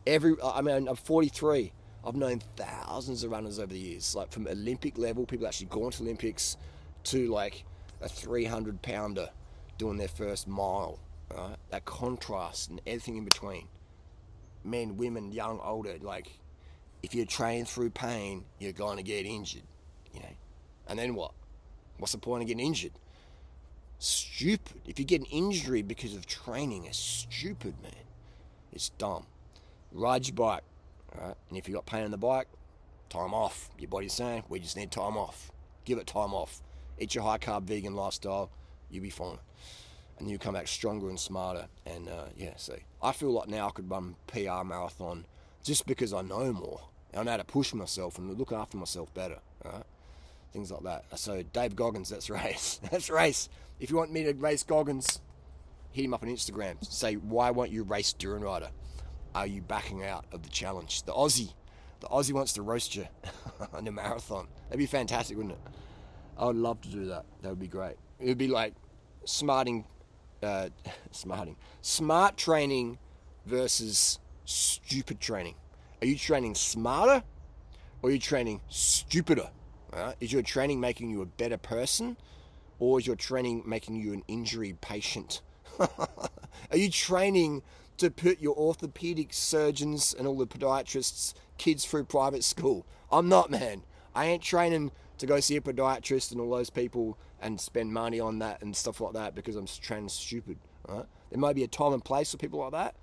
Every 0.07 0.35
I 0.43 0.61
mean, 0.61 0.89
I'm 0.89 0.97
43. 0.97 1.73
I've 2.05 2.15
known 2.15 2.41
thousands 2.57 3.25
of 3.25 3.31
runners 3.33 3.59
over 3.59 3.73
the 3.73 3.79
years, 3.79 4.15
like 4.15 4.31
from 4.31 4.47
Olympic 4.47 4.97
level, 4.97 5.27
people 5.27 5.47
actually 5.47 5.67
gone 5.67 5.91
to 5.93 6.03
Olympics, 6.03 6.57
to 7.05 7.29
like 7.29 7.65
a 8.01 8.09
300 8.09 8.81
pounder 8.83 9.31
doing 9.79 9.99
their 9.99 10.09
first 10.09 10.47
mile. 10.49 10.99
Right? 11.35 11.57
That 11.71 11.85
contrast 11.85 12.71
and 12.71 12.81
everything 12.87 13.17
in 13.17 13.25
between. 13.25 13.69
Men, 14.67 14.97
women, 14.97 15.33
young, 15.33 15.61
older. 15.63 15.97
Like, 16.01 16.39
if 17.03 17.15
you 17.15 17.25
train 17.25 17.65
through 17.65 17.91
pain, 17.91 18.45
you're 18.59 18.73
going 18.73 18.97
to 18.97 19.03
get 19.03 19.25
injured. 19.25 19.63
You 20.13 20.21
know, 20.21 20.35
and 20.89 20.99
then 20.99 21.15
what? 21.15 21.33
What's 21.99 22.13
the 22.13 22.19
point 22.19 22.43
of 22.43 22.49
getting 22.49 22.67
injured? 22.67 22.93
Stupid. 23.99 24.83
If 24.87 24.99
you 24.99 25.05
get 25.05 25.21
an 25.21 25.27
injury 25.27 25.83
because 25.83 26.15
of 26.15 26.27
training, 26.27 26.85
it's 26.85 26.99
stupid, 26.99 27.75
man. 27.83 27.93
It's 28.73 28.91
dumb. 28.91 29.27
Ride 29.93 30.27
your 30.27 30.35
bike, 30.35 30.65
right? 31.19 31.35
And 31.49 31.57
if 31.57 31.69
you 31.69 31.75
got 31.75 31.87
pain 31.87 32.05
on 32.05 32.11
the 32.11 32.19
bike, 32.19 32.49
time 33.09 33.33
off. 33.33 33.71
Your 33.79 33.89
body's 33.89 34.13
saying 34.13 34.43
we 34.49 34.59
just 34.59 34.77
need 34.77 34.91
time 34.91 35.17
off. 35.17 35.51
Give 35.85 35.99
it 35.99 36.07
time 36.07 36.35
off. 36.35 36.61
Eat 36.99 37.15
your 37.15 37.25
high 37.25 37.39
carb 37.39 37.63
vegan 37.63 37.95
lifestyle. 37.95 38.51
You'll 38.91 39.05
be 39.05 39.11
fine 39.11 39.39
and 40.19 40.31
you 40.31 40.39
come 40.39 40.55
back 40.55 40.69
stronger 40.69 41.09
and 41.09 41.19
smarter. 41.19 41.67
And 41.85 42.09
uh, 42.09 42.27
yeah, 42.37 42.57
see, 42.57 42.85
I 43.03 43.13
feel 43.13 43.33
like 43.33 43.49
now 43.49 43.69
I 43.69 43.71
could 43.71 43.91
run 43.91 44.17
PR 44.27 44.65
marathon 44.65 45.27
just 45.63 45.87
because 45.87 46.13
I 46.13 46.23
know 46.23 46.53
more. 46.53 46.81
I 47.15 47.23
know 47.23 47.31
how 47.31 47.37
to 47.39 47.45
push 47.45 47.73
myself 47.73 48.19
and 48.19 48.37
look 48.39 48.53
after 48.53 48.77
myself 48.77 49.13
better. 49.15 49.39
Right? 49.65 49.85
Things 50.53 50.71
like 50.71 50.83
that. 50.85 51.19
So 51.19 51.43
Dave 51.43 51.77
Goggins, 51.77 52.09
that's 52.09 52.31
race. 52.31 52.81
that's 52.91 53.11
race. 53.11 53.49
If 53.81 53.91
you 53.91 53.97
want 53.97 54.13
me 54.13 54.25
to 54.25 54.33
race 54.35 54.63
Goggins, 54.63 55.21
hit 55.93 56.05
him 56.05 56.15
up 56.15 56.23
on 56.23 56.29
Instagram. 56.29 56.83
Say 56.85 57.15
why 57.15 57.51
won't 57.51 57.71
you 57.71 57.83
race 57.83 58.15
Durianrider? 58.19 58.69
Are 59.35 59.47
you 59.47 59.61
backing 59.61 60.05
out 60.05 60.25
of 60.33 60.43
the 60.43 60.49
challenge? 60.49 61.03
The 61.03 61.13
Aussie, 61.13 61.53
the 62.01 62.07
Aussie 62.07 62.33
wants 62.33 62.55
to 62.55 62.63
roast 62.63 62.97
you 62.97 63.07
on 63.75 63.87
a 63.87 63.93
marathon. 63.93 64.49
That'd 64.69 64.79
be 64.79 64.87
fantastic, 64.87 65.37
wouldn't 65.37 65.55
it? 65.55 65.61
I 66.39 66.47
would 66.47 66.57
love 66.57 66.81
to 66.83 66.89
do 66.89 67.07
that. 67.07 67.25
That 67.43 67.51
would 67.51 67.61
be 67.61 67.67
great. 67.67 67.97
It 68.19 68.27
would 68.29 68.39
be 68.39 68.49
like 68.49 68.75
smarting 69.25 69.85
uh, 70.47 70.69
smarting, 71.11 71.57
smart 71.83 72.37
training 72.37 72.99
versus 73.45 74.19
stupid 74.45 75.21
training. 75.21 75.55
Are 76.01 76.07
you 76.07 76.17
training 76.17 76.55
smarter 76.55 77.23
or 78.03 78.11
are 78.11 78.13
you 78.13 78.19
training 78.19 78.61
stupider? 78.69 79.51
Is 80.21 80.33
your 80.33 80.43
training 80.43 80.79
making 80.79 81.11
you 81.11 81.23
a 81.23 81.27
better 81.27 81.57
person 81.57 82.17
or 82.79 82.99
is 82.99 83.07
your 83.07 83.17
training 83.17 83.63
making 83.67 83.97
you 83.97 84.13
an 84.13 84.23
injury 84.29 84.77
patient? 84.81 85.41
are 85.79 86.77
you 86.77 86.91
training 86.91 87.63
to 87.97 88.11
put 88.11 88.41
your 88.41 88.55
orthopedic 88.57 89.33
surgeons 89.33 90.15
and 90.17 90.27
all 90.27 90.37
the 90.37 90.47
podiatrists 90.47 91.33
kids 91.57 91.87
through 91.87 92.05
private 92.05 92.45
school? 92.45 92.87
I'm 93.11 93.29
not, 93.29 93.51
man. 93.51 93.83
I 94.15 94.27
ain't 94.27 94.43
training 94.43 94.93
to 95.19 95.27
go 95.27 95.41
see 95.41 95.57
a 95.57 95.61
podiatrist 95.61 96.33
and 96.33 96.41
all 96.41 96.51
those 96.51 96.71
people 96.71 97.19
and 97.41 97.61
spend 97.61 97.93
money 97.93 98.21
on 98.21 98.39
that 98.41 98.63
and 98.63 98.75
stuff 98.75 99.01
like 99.01 99.15
that 99.15 99.35
because 99.35 99.57
I'm 99.57 99.67
trans 99.67 100.13
stupid. 100.13 100.59
Right? 100.89 101.07
There 101.31 101.39
might 101.39 101.57
be 101.57 101.65
a 101.65 101.69
time 101.69 101.93
and 101.93 102.05
place 102.05 102.33
for 102.33 102.39
people 102.39 102.61
like 102.61 102.73
that, 102.73 102.95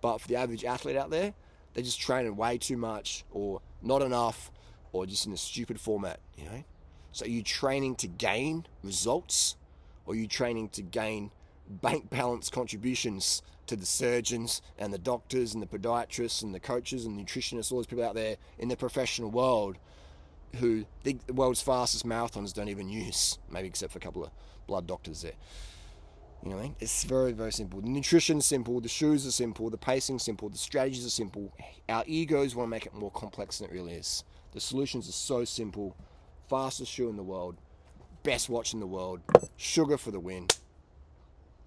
but 0.00 0.18
for 0.18 0.28
the 0.28 0.36
average 0.36 0.64
athlete 0.64 0.96
out 0.96 1.10
there, 1.10 1.34
they're 1.74 1.84
just 1.84 2.00
training 2.00 2.36
way 2.36 2.58
too 2.58 2.76
much 2.76 3.24
or 3.30 3.60
not 3.82 4.02
enough 4.02 4.50
or 4.92 5.06
just 5.06 5.26
in 5.26 5.32
a 5.32 5.36
stupid 5.36 5.80
format, 5.80 6.20
you 6.36 6.44
know? 6.44 6.64
So 7.12 7.24
are 7.24 7.28
you 7.28 7.42
training 7.42 7.96
to 7.96 8.06
gain 8.06 8.66
results 8.82 9.56
or 10.06 10.14
are 10.14 10.16
you 10.16 10.26
training 10.26 10.70
to 10.70 10.82
gain 10.82 11.30
bank 11.68 12.10
balance 12.10 12.48
contributions 12.48 13.42
to 13.66 13.76
the 13.76 13.86
surgeons 13.86 14.62
and 14.78 14.92
the 14.92 14.98
doctors 14.98 15.52
and 15.54 15.62
the 15.62 15.66
podiatrists 15.66 16.42
and 16.42 16.54
the 16.54 16.60
coaches 16.60 17.04
and 17.04 17.18
nutritionists, 17.18 17.70
all 17.70 17.78
those 17.78 17.86
people 17.86 18.04
out 18.04 18.14
there 18.14 18.36
in 18.58 18.68
the 18.68 18.76
professional 18.76 19.30
world 19.30 19.76
who 20.56 20.84
think 21.02 21.26
the 21.26 21.32
world's 21.32 21.62
fastest 21.62 22.06
marathons 22.06 22.52
don't 22.52 22.68
even 22.68 22.88
use, 22.88 23.38
maybe 23.50 23.68
except 23.68 23.92
for 23.92 23.98
a 23.98 24.00
couple 24.00 24.24
of 24.24 24.30
blood 24.66 24.86
doctors 24.86 25.22
there. 25.22 25.32
You 26.42 26.50
know 26.50 26.56
what 26.56 26.62
I 26.62 26.66
mean? 26.66 26.76
It's 26.80 27.04
very, 27.04 27.32
very 27.32 27.52
simple. 27.52 27.80
The 27.80 27.88
nutrition's 27.88 28.46
simple, 28.46 28.80
the 28.80 28.88
shoes 28.88 29.26
are 29.26 29.32
simple, 29.32 29.70
the 29.70 29.76
pacing's 29.76 30.22
simple, 30.22 30.48
the 30.48 30.58
strategies 30.58 31.04
are 31.04 31.10
simple. 31.10 31.52
Our 31.88 32.04
egos 32.06 32.54
want 32.54 32.68
to 32.68 32.70
make 32.70 32.86
it 32.86 32.94
more 32.94 33.10
complex 33.10 33.58
than 33.58 33.68
it 33.68 33.72
really 33.72 33.94
is. 33.94 34.22
The 34.52 34.60
solutions 34.60 35.08
are 35.08 35.12
so 35.12 35.44
simple. 35.44 35.96
Fastest 36.48 36.92
shoe 36.92 37.08
in 37.08 37.16
the 37.16 37.22
world, 37.22 37.56
best 38.22 38.48
watch 38.48 38.72
in 38.72 38.80
the 38.80 38.86
world, 38.86 39.20
sugar 39.56 39.98
for 39.98 40.10
the 40.10 40.20
win. 40.20 40.46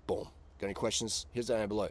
Boom. 0.07 0.27
Got 0.59 0.67
any 0.67 0.73
questions? 0.73 1.25
Here's 1.31 1.47
the 1.47 1.57
down 1.57 1.67
below. 1.67 1.89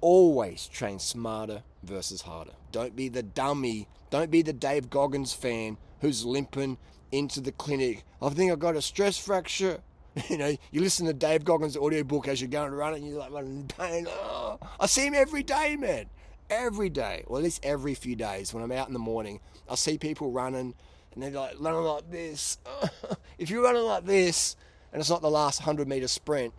Always 0.00 0.66
train 0.68 0.98
smarter 0.98 1.62
versus 1.82 2.22
harder. 2.22 2.52
Don't 2.72 2.96
be 2.96 3.08
the 3.08 3.22
dummy. 3.22 3.88
Don't 4.08 4.30
be 4.30 4.42
the 4.42 4.52
Dave 4.52 4.88
Goggins 4.90 5.32
fan 5.32 5.76
who's 6.00 6.24
limping 6.24 6.78
into 7.12 7.40
the 7.40 7.52
clinic. 7.52 8.04
I 8.20 8.28
think 8.30 8.52
I 8.52 8.56
got 8.56 8.76
a 8.76 8.82
stress 8.82 9.18
fracture. 9.18 9.80
You 10.28 10.38
know, 10.38 10.56
you 10.72 10.80
listen 10.80 11.06
to 11.06 11.12
Dave 11.12 11.44
Goggins' 11.44 11.76
audiobook 11.76 12.26
as 12.26 12.40
you're 12.40 12.50
going 12.50 12.68
to 12.68 12.76
run 12.76 12.94
and 12.94 13.06
you're 13.06 13.20
like 13.20 13.30
running 13.30 13.60
in 13.60 13.68
pain. 13.68 14.08
Oh, 14.08 14.58
I 14.80 14.86
see 14.86 15.06
him 15.06 15.14
every 15.14 15.44
day, 15.44 15.76
man. 15.76 16.06
Every 16.50 16.88
day, 16.88 17.22
or 17.28 17.38
at 17.38 17.44
least 17.44 17.64
every 17.64 17.94
few 17.94 18.16
days 18.16 18.52
when 18.52 18.64
I'm 18.64 18.72
out 18.72 18.88
in 18.88 18.92
the 18.92 18.98
morning, 18.98 19.38
I 19.68 19.76
see 19.76 19.98
people 19.98 20.32
running 20.32 20.74
and 21.14 21.22
they're 21.22 21.30
like 21.30 21.54
running 21.60 21.82
like 21.82 22.10
this. 22.10 22.58
if 23.38 23.50
you're 23.50 23.62
running 23.62 23.82
like 23.82 24.04
this, 24.04 24.56
and 24.92 25.00
it's 25.00 25.10
not 25.10 25.22
the 25.22 25.30
last 25.30 25.60
100 25.60 25.86
meter 25.86 26.08
sprint, 26.08 26.54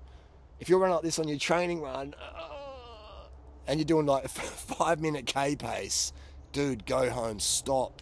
if 0.62 0.70
you're 0.70 0.80
running 0.80 0.96
like 0.96 1.04
this 1.04 1.20
on 1.20 1.28
your 1.28 1.38
training 1.38 1.82
run, 1.82 2.16
and 3.68 3.80
you're 3.80 3.86
doing 3.86 4.06
like 4.06 4.24
a 4.24 4.28
five 4.30 5.02
minute 5.02 5.26
K 5.26 5.58
pace, 5.58 6.14
dude, 6.54 6.86
go 6.86 7.10
home, 7.10 7.40
stop 7.42 8.02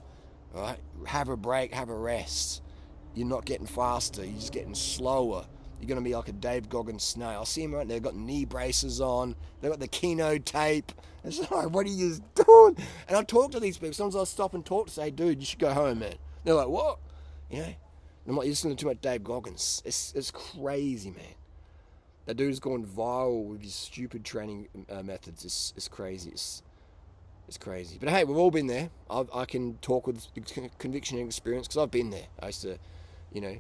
right? 0.53 0.77
Have 1.05 1.29
a 1.29 1.37
break, 1.37 1.73
have 1.73 1.89
a 1.89 1.95
rest. 1.95 2.61
You're 3.15 3.27
not 3.27 3.45
getting 3.45 3.67
faster, 3.67 4.23
you're 4.23 4.35
just 4.35 4.53
getting 4.53 4.75
slower. 4.75 5.45
You're 5.79 5.87
going 5.87 5.99
to 5.99 6.03
be 6.03 6.13
like 6.13 6.27
a 6.27 6.33
Dave 6.33 6.67
Goggins 6.67 7.03
snail. 7.03 7.39
I 7.41 7.43
see 7.45 7.63
him 7.63 7.73
right 7.73 7.87
there, 7.87 7.99
got 7.99 8.15
knee 8.15 8.43
braces 8.45 8.99
on, 8.99 9.35
they've 9.61 9.71
got 9.71 9.79
the 9.79 9.87
Keno 9.87 10.37
tape. 10.37 10.91
It's 11.23 11.39
like, 11.51 11.69
what 11.69 11.85
are 11.85 11.89
you 11.89 12.17
doing? 12.35 12.77
And 13.07 13.17
I 13.17 13.23
talk 13.23 13.51
to 13.51 13.59
these 13.59 13.77
people. 13.77 13.93
Sometimes 13.93 14.15
I 14.15 14.23
stop 14.23 14.53
and 14.53 14.65
talk 14.65 14.87
to 14.87 14.93
say, 14.93 15.09
dude, 15.11 15.39
you 15.39 15.45
should 15.45 15.59
go 15.59 15.73
home, 15.73 15.99
man. 15.99 16.15
They're 16.43 16.53
like, 16.53 16.69
what? 16.69 16.99
You 17.49 17.59
know? 17.59 17.73
I'm 18.27 18.35
like, 18.35 18.45
you're 18.45 18.51
listening 18.51 18.75
to 18.75 18.81
too 18.81 18.87
much 18.87 19.01
Dave 19.01 19.23
Goggins. 19.23 19.81
It's, 19.85 20.13
it's 20.15 20.31
crazy, 20.31 21.09
man. 21.09 21.35
That 22.25 22.35
dude's 22.35 22.59
gone 22.59 22.85
viral 22.85 23.45
with 23.45 23.63
his 23.63 23.73
stupid 23.73 24.23
training 24.23 24.67
uh, 24.89 25.01
methods. 25.01 25.43
It's, 25.43 25.73
it's 25.75 25.87
crazy. 25.87 26.29
It's, 26.29 26.61
it's 27.49 27.57
crazy. 27.57 27.97
But 27.99 28.09
hey, 28.09 28.23
we've 28.25 28.37
all 28.37 28.51
been 28.51 28.67
there. 28.67 28.91
i 29.09 29.25
i 29.33 29.45
can 29.45 29.73
talk 29.79 30.05
with 30.05 30.27
conviction 30.77 31.17
and 31.17 31.27
experience 31.27 31.67
because 31.67 31.81
I've 31.81 31.89
been 31.89 32.11
there. 32.11 32.27
I 32.39 32.47
used 32.47 32.61
to, 32.61 32.77
you 33.33 33.41
know, 33.41 33.57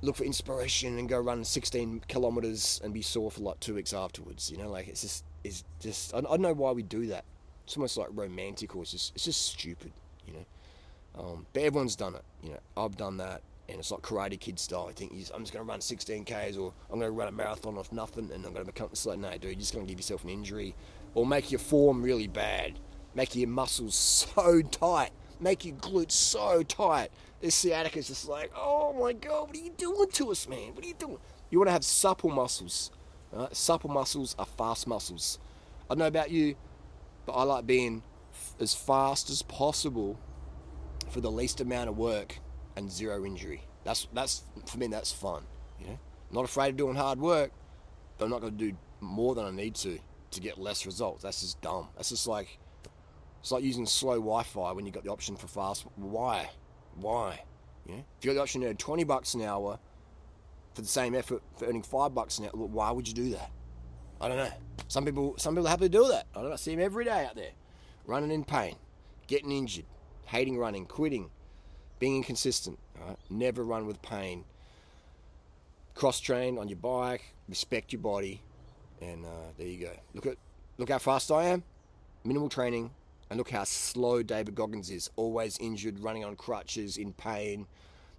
look 0.00 0.14
for 0.14 0.22
inspiration 0.22 0.96
and 0.96 1.08
go 1.08 1.18
run 1.18 1.44
16 1.44 2.02
kilometers 2.06 2.80
and 2.84 2.94
be 2.94 3.02
sore 3.02 3.32
for 3.32 3.40
like 3.40 3.58
two 3.58 3.74
weeks 3.74 3.92
afterwards. 3.92 4.48
You 4.48 4.58
know, 4.58 4.70
like 4.70 4.86
it's 4.86 5.02
just, 5.02 5.24
it's 5.42 5.64
just, 5.80 6.14
I, 6.14 6.18
I 6.18 6.20
don't 6.20 6.42
know 6.42 6.52
why 6.52 6.70
we 6.70 6.84
do 6.84 7.06
that. 7.08 7.24
It's 7.64 7.76
almost 7.76 7.96
like 7.96 8.08
romantic 8.12 8.76
or 8.76 8.82
it's 8.82 8.92
just, 8.92 9.12
it's 9.16 9.24
just 9.24 9.44
stupid, 9.44 9.90
you 10.24 10.34
know. 10.34 10.44
Um, 11.18 11.46
but 11.52 11.64
everyone's 11.64 11.96
done 11.96 12.14
it. 12.14 12.22
You 12.44 12.50
know, 12.50 12.60
I've 12.76 12.96
done 12.96 13.16
that. 13.16 13.42
And 13.68 13.80
it's 13.80 13.90
like 13.90 14.02
Karate 14.02 14.38
Kid 14.38 14.60
style. 14.60 14.86
I 14.88 14.92
think 14.92 15.12
I'm 15.34 15.42
just 15.42 15.52
going 15.52 15.64
to 15.64 15.68
run 15.68 15.80
16 15.80 16.24
Ks 16.26 16.56
or 16.56 16.72
I'm 16.90 17.00
going 17.00 17.10
to 17.10 17.16
run 17.16 17.26
a 17.26 17.32
marathon 17.32 17.76
off 17.76 17.90
nothing 17.90 18.30
and 18.32 18.44
I'm 18.46 18.52
going 18.52 18.64
to 18.64 18.72
become. 18.72 18.88
It's 18.92 19.04
like, 19.04 19.18
no, 19.18 19.30
dude, 19.32 19.44
you're 19.44 19.54
just 19.54 19.74
going 19.74 19.84
to 19.84 19.90
give 19.90 19.98
yourself 19.98 20.22
an 20.22 20.30
injury 20.30 20.76
or 21.14 21.26
make 21.26 21.50
your 21.50 21.58
form 21.58 22.02
really 22.02 22.26
bad, 22.26 22.78
make 23.14 23.34
your 23.36 23.48
muscles 23.48 23.94
so 23.94 24.62
tight, 24.62 25.10
make 25.40 25.64
your 25.64 25.76
glutes 25.76 26.12
so 26.12 26.62
tight. 26.62 27.10
This 27.40 27.54
sciatica 27.54 27.98
is 27.98 28.08
just 28.08 28.28
like, 28.28 28.50
oh 28.56 28.92
my 28.92 29.12
god, 29.12 29.48
what 29.48 29.56
are 29.56 29.60
you 29.60 29.72
doing 29.76 30.08
to 30.10 30.30
us, 30.30 30.48
man? 30.48 30.74
What 30.74 30.84
are 30.84 30.88
you 30.88 30.94
doing? 30.94 31.18
You 31.50 31.58
want 31.58 31.68
to 31.68 31.72
have 31.72 31.84
supple 31.84 32.30
muscles. 32.30 32.90
Right? 33.32 33.54
Supple 33.54 33.90
muscles 33.90 34.34
are 34.38 34.46
fast 34.46 34.86
muscles. 34.86 35.38
I 35.90 35.94
don't 35.94 35.98
know 35.98 36.06
about 36.06 36.30
you, 36.30 36.54
but 37.26 37.32
I 37.32 37.42
like 37.42 37.66
being 37.66 38.02
f- 38.32 38.54
as 38.60 38.74
fast 38.74 39.28
as 39.28 39.42
possible 39.42 40.18
for 41.10 41.20
the 41.20 41.30
least 41.30 41.60
amount 41.60 41.90
of 41.90 41.98
work 41.98 42.38
and 42.76 42.90
zero 42.90 43.24
injury. 43.26 43.64
That's 43.84 44.06
that's 44.14 44.44
for 44.66 44.78
me. 44.78 44.86
That's 44.86 45.12
fun. 45.12 45.42
You 45.80 45.86
know, 45.88 45.98
I'm 46.30 46.34
not 46.36 46.44
afraid 46.44 46.70
of 46.70 46.76
doing 46.76 46.94
hard 46.94 47.20
work, 47.20 47.50
but 48.16 48.24
I'm 48.24 48.30
not 48.30 48.40
going 48.40 48.56
to 48.56 48.70
do 48.70 48.76
more 49.00 49.34
than 49.34 49.44
I 49.44 49.50
need 49.50 49.74
to 49.76 49.98
to 50.32 50.40
get 50.40 50.58
less 50.58 50.84
results. 50.86 51.22
That's 51.22 51.40
just 51.40 51.60
dumb. 51.60 51.88
That's 51.96 52.08
just 52.08 52.26
like 52.26 52.58
it's 53.40 53.50
like 53.50 53.64
using 53.64 53.86
slow 53.86 54.14
Wi-Fi 54.14 54.72
when 54.72 54.86
you 54.86 54.92
got 54.92 55.04
the 55.04 55.10
option 55.10 55.36
for 55.36 55.48
fast. 55.48 55.84
Why? 55.96 56.48
Why? 56.94 57.42
Yeah? 57.86 57.96
If 57.96 58.24
you 58.24 58.30
got 58.30 58.34
the 58.34 58.42
option 58.42 58.60
to 58.60 58.68
earn 58.68 58.76
20 58.76 59.04
bucks 59.04 59.34
an 59.34 59.42
hour 59.42 59.78
for 60.74 60.82
the 60.82 60.88
same 60.88 61.14
effort 61.14 61.42
for 61.56 61.66
earning 61.66 61.82
five 61.82 62.14
bucks 62.14 62.38
an 62.38 62.44
hour, 62.44 62.52
why 62.52 62.92
would 62.92 63.08
you 63.08 63.14
do 63.14 63.30
that? 63.30 63.50
I 64.20 64.28
don't 64.28 64.36
know. 64.36 64.50
Some 64.86 65.04
people, 65.04 65.34
some 65.38 65.54
people 65.54 65.66
are 65.66 65.70
happy 65.70 65.86
to 65.86 65.88
do 65.88 66.06
that. 66.08 66.26
I 66.34 66.38
don't 66.38 66.48
know. 66.48 66.52
I 66.52 66.56
see 66.56 66.74
them 66.74 66.84
every 66.84 67.04
day 67.04 67.26
out 67.26 67.34
there, 67.34 67.50
running 68.06 68.30
in 68.30 68.44
pain, 68.44 68.76
getting 69.26 69.50
injured, 69.50 69.86
hating 70.26 70.56
running, 70.56 70.86
quitting, 70.86 71.30
being 71.98 72.16
inconsistent. 72.18 72.78
Right? 73.04 73.16
Never 73.28 73.64
run 73.64 73.86
with 73.86 74.00
pain. 74.02 74.44
Cross 75.94 76.20
train 76.20 76.58
on 76.58 76.68
your 76.68 76.78
bike. 76.78 77.34
Respect 77.48 77.92
your 77.92 78.00
body, 78.00 78.40
and 79.02 79.24
uh, 79.24 79.50
there 79.58 79.66
you 79.66 79.78
go. 79.78 79.92
Look 80.14 80.26
at 80.26 80.36
look 80.78 80.88
how 80.88 80.98
fast 80.98 81.30
I 81.30 81.44
am. 81.44 81.62
Minimal 82.24 82.48
training, 82.48 82.90
and 83.30 83.38
look 83.38 83.50
how 83.50 83.64
slow 83.64 84.22
David 84.22 84.54
Goggins 84.54 84.90
is. 84.90 85.10
Always 85.16 85.58
injured, 85.58 86.00
running 86.00 86.24
on 86.24 86.36
crutches, 86.36 86.96
in 86.96 87.12
pain. 87.12 87.66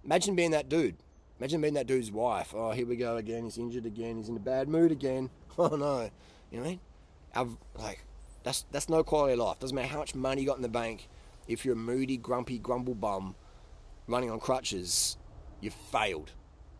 Imagine 0.04 0.36
being 0.36 0.50
that 0.50 0.68
dude. 0.68 0.96
Imagine 1.40 1.60
being 1.60 1.74
that 1.74 1.86
dude's 1.86 2.12
wife. 2.12 2.54
Oh, 2.54 2.70
here 2.72 2.86
we 2.86 2.96
go 2.96 3.16
again. 3.16 3.44
He's 3.44 3.58
injured 3.58 3.86
again. 3.86 4.16
He's 4.16 4.28
in 4.28 4.36
a 4.36 4.40
bad 4.40 4.68
mood 4.68 4.92
again. 4.92 5.30
Oh 5.56 5.76
no. 5.76 6.10
You 6.50 6.58
know 6.58 6.64
what 6.64 6.66
I 6.66 6.70
mean? 6.70 6.80
I've, 7.32 7.56
like, 7.80 8.04
that's 8.42 8.64
that's 8.72 8.88
no 8.88 9.04
quality 9.04 9.34
of 9.34 9.38
life. 9.38 9.60
Doesn't 9.60 9.74
matter 9.74 9.86
how 9.86 9.98
much 9.98 10.16
money 10.16 10.40
you 10.40 10.48
got 10.48 10.56
in 10.56 10.62
the 10.62 10.68
bank. 10.68 11.08
If 11.46 11.64
you're 11.64 11.74
a 11.74 11.76
moody, 11.76 12.16
grumpy, 12.16 12.58
grumble 12.58 12.96
bum 12.96 13.36
running 14.08 14.32
on 14.32 14.40
crutches, 14.40 15.16
you've 15.60 15.74
failed. 15.74 16.32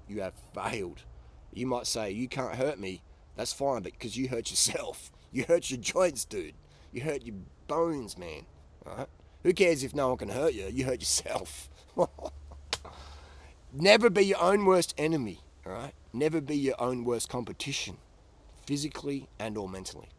You 0.08 0.22
have 0.22 0.34
failed. 0.54 1.04
You 1.52 1.66
might 1.66 1.86
say, 1.86 2.10
you 2.10 2.28
can't 2.28 2.56
hurt 2.56 2.78
me. 2.78 3.00
That's 3.36 3.52
fine, 3.52 3.82
but 3.82 3.92
because 3.92 4.16
you 4.16 4.28
hurt 4.28 4.50
yourself. 4.50 5.10
You 5.32 5.44
hurt 5.44 5.70
your 5.70 5.80
joints, 5.80 6.24
dude. 6.24 6.54
You 6.92 7.02
hurt 7.02 7.24
your 7.24 7.34
bones, 7.66 8.16
man. 8.16 8.46
Right? 8.84 9.08
Who 9.42 9.52
cares 9.52 9.82
if 9.82 9.94
no 9.94 10.08
one 10.08 10.18
can 10.18 10.28
hurt 10.28 10.54
you? 10.54 10.66
You 10.70 10.84
hurt 10.84 11.00
yourself. 11.00 11.68
Never 13.72 14.08
be 14.10 14.24
your 14.24 14.40
own 14.40 14.64
worst 14.64 14.94
enemy, 14.96 15.40
all 15.66 15.72
right? 15.72 15.92
Never 16.12 16.40
be 16.40 16.56
your 16.56 16.80
own 16.80 17.04
worst 17.04 17.28
competition, 17.28 17.96
physically 18.66 19.28
and 19.40 19.58
or 19.58 19.68
mentally. 19.68 20.10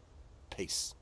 Peace. 0.54 0.94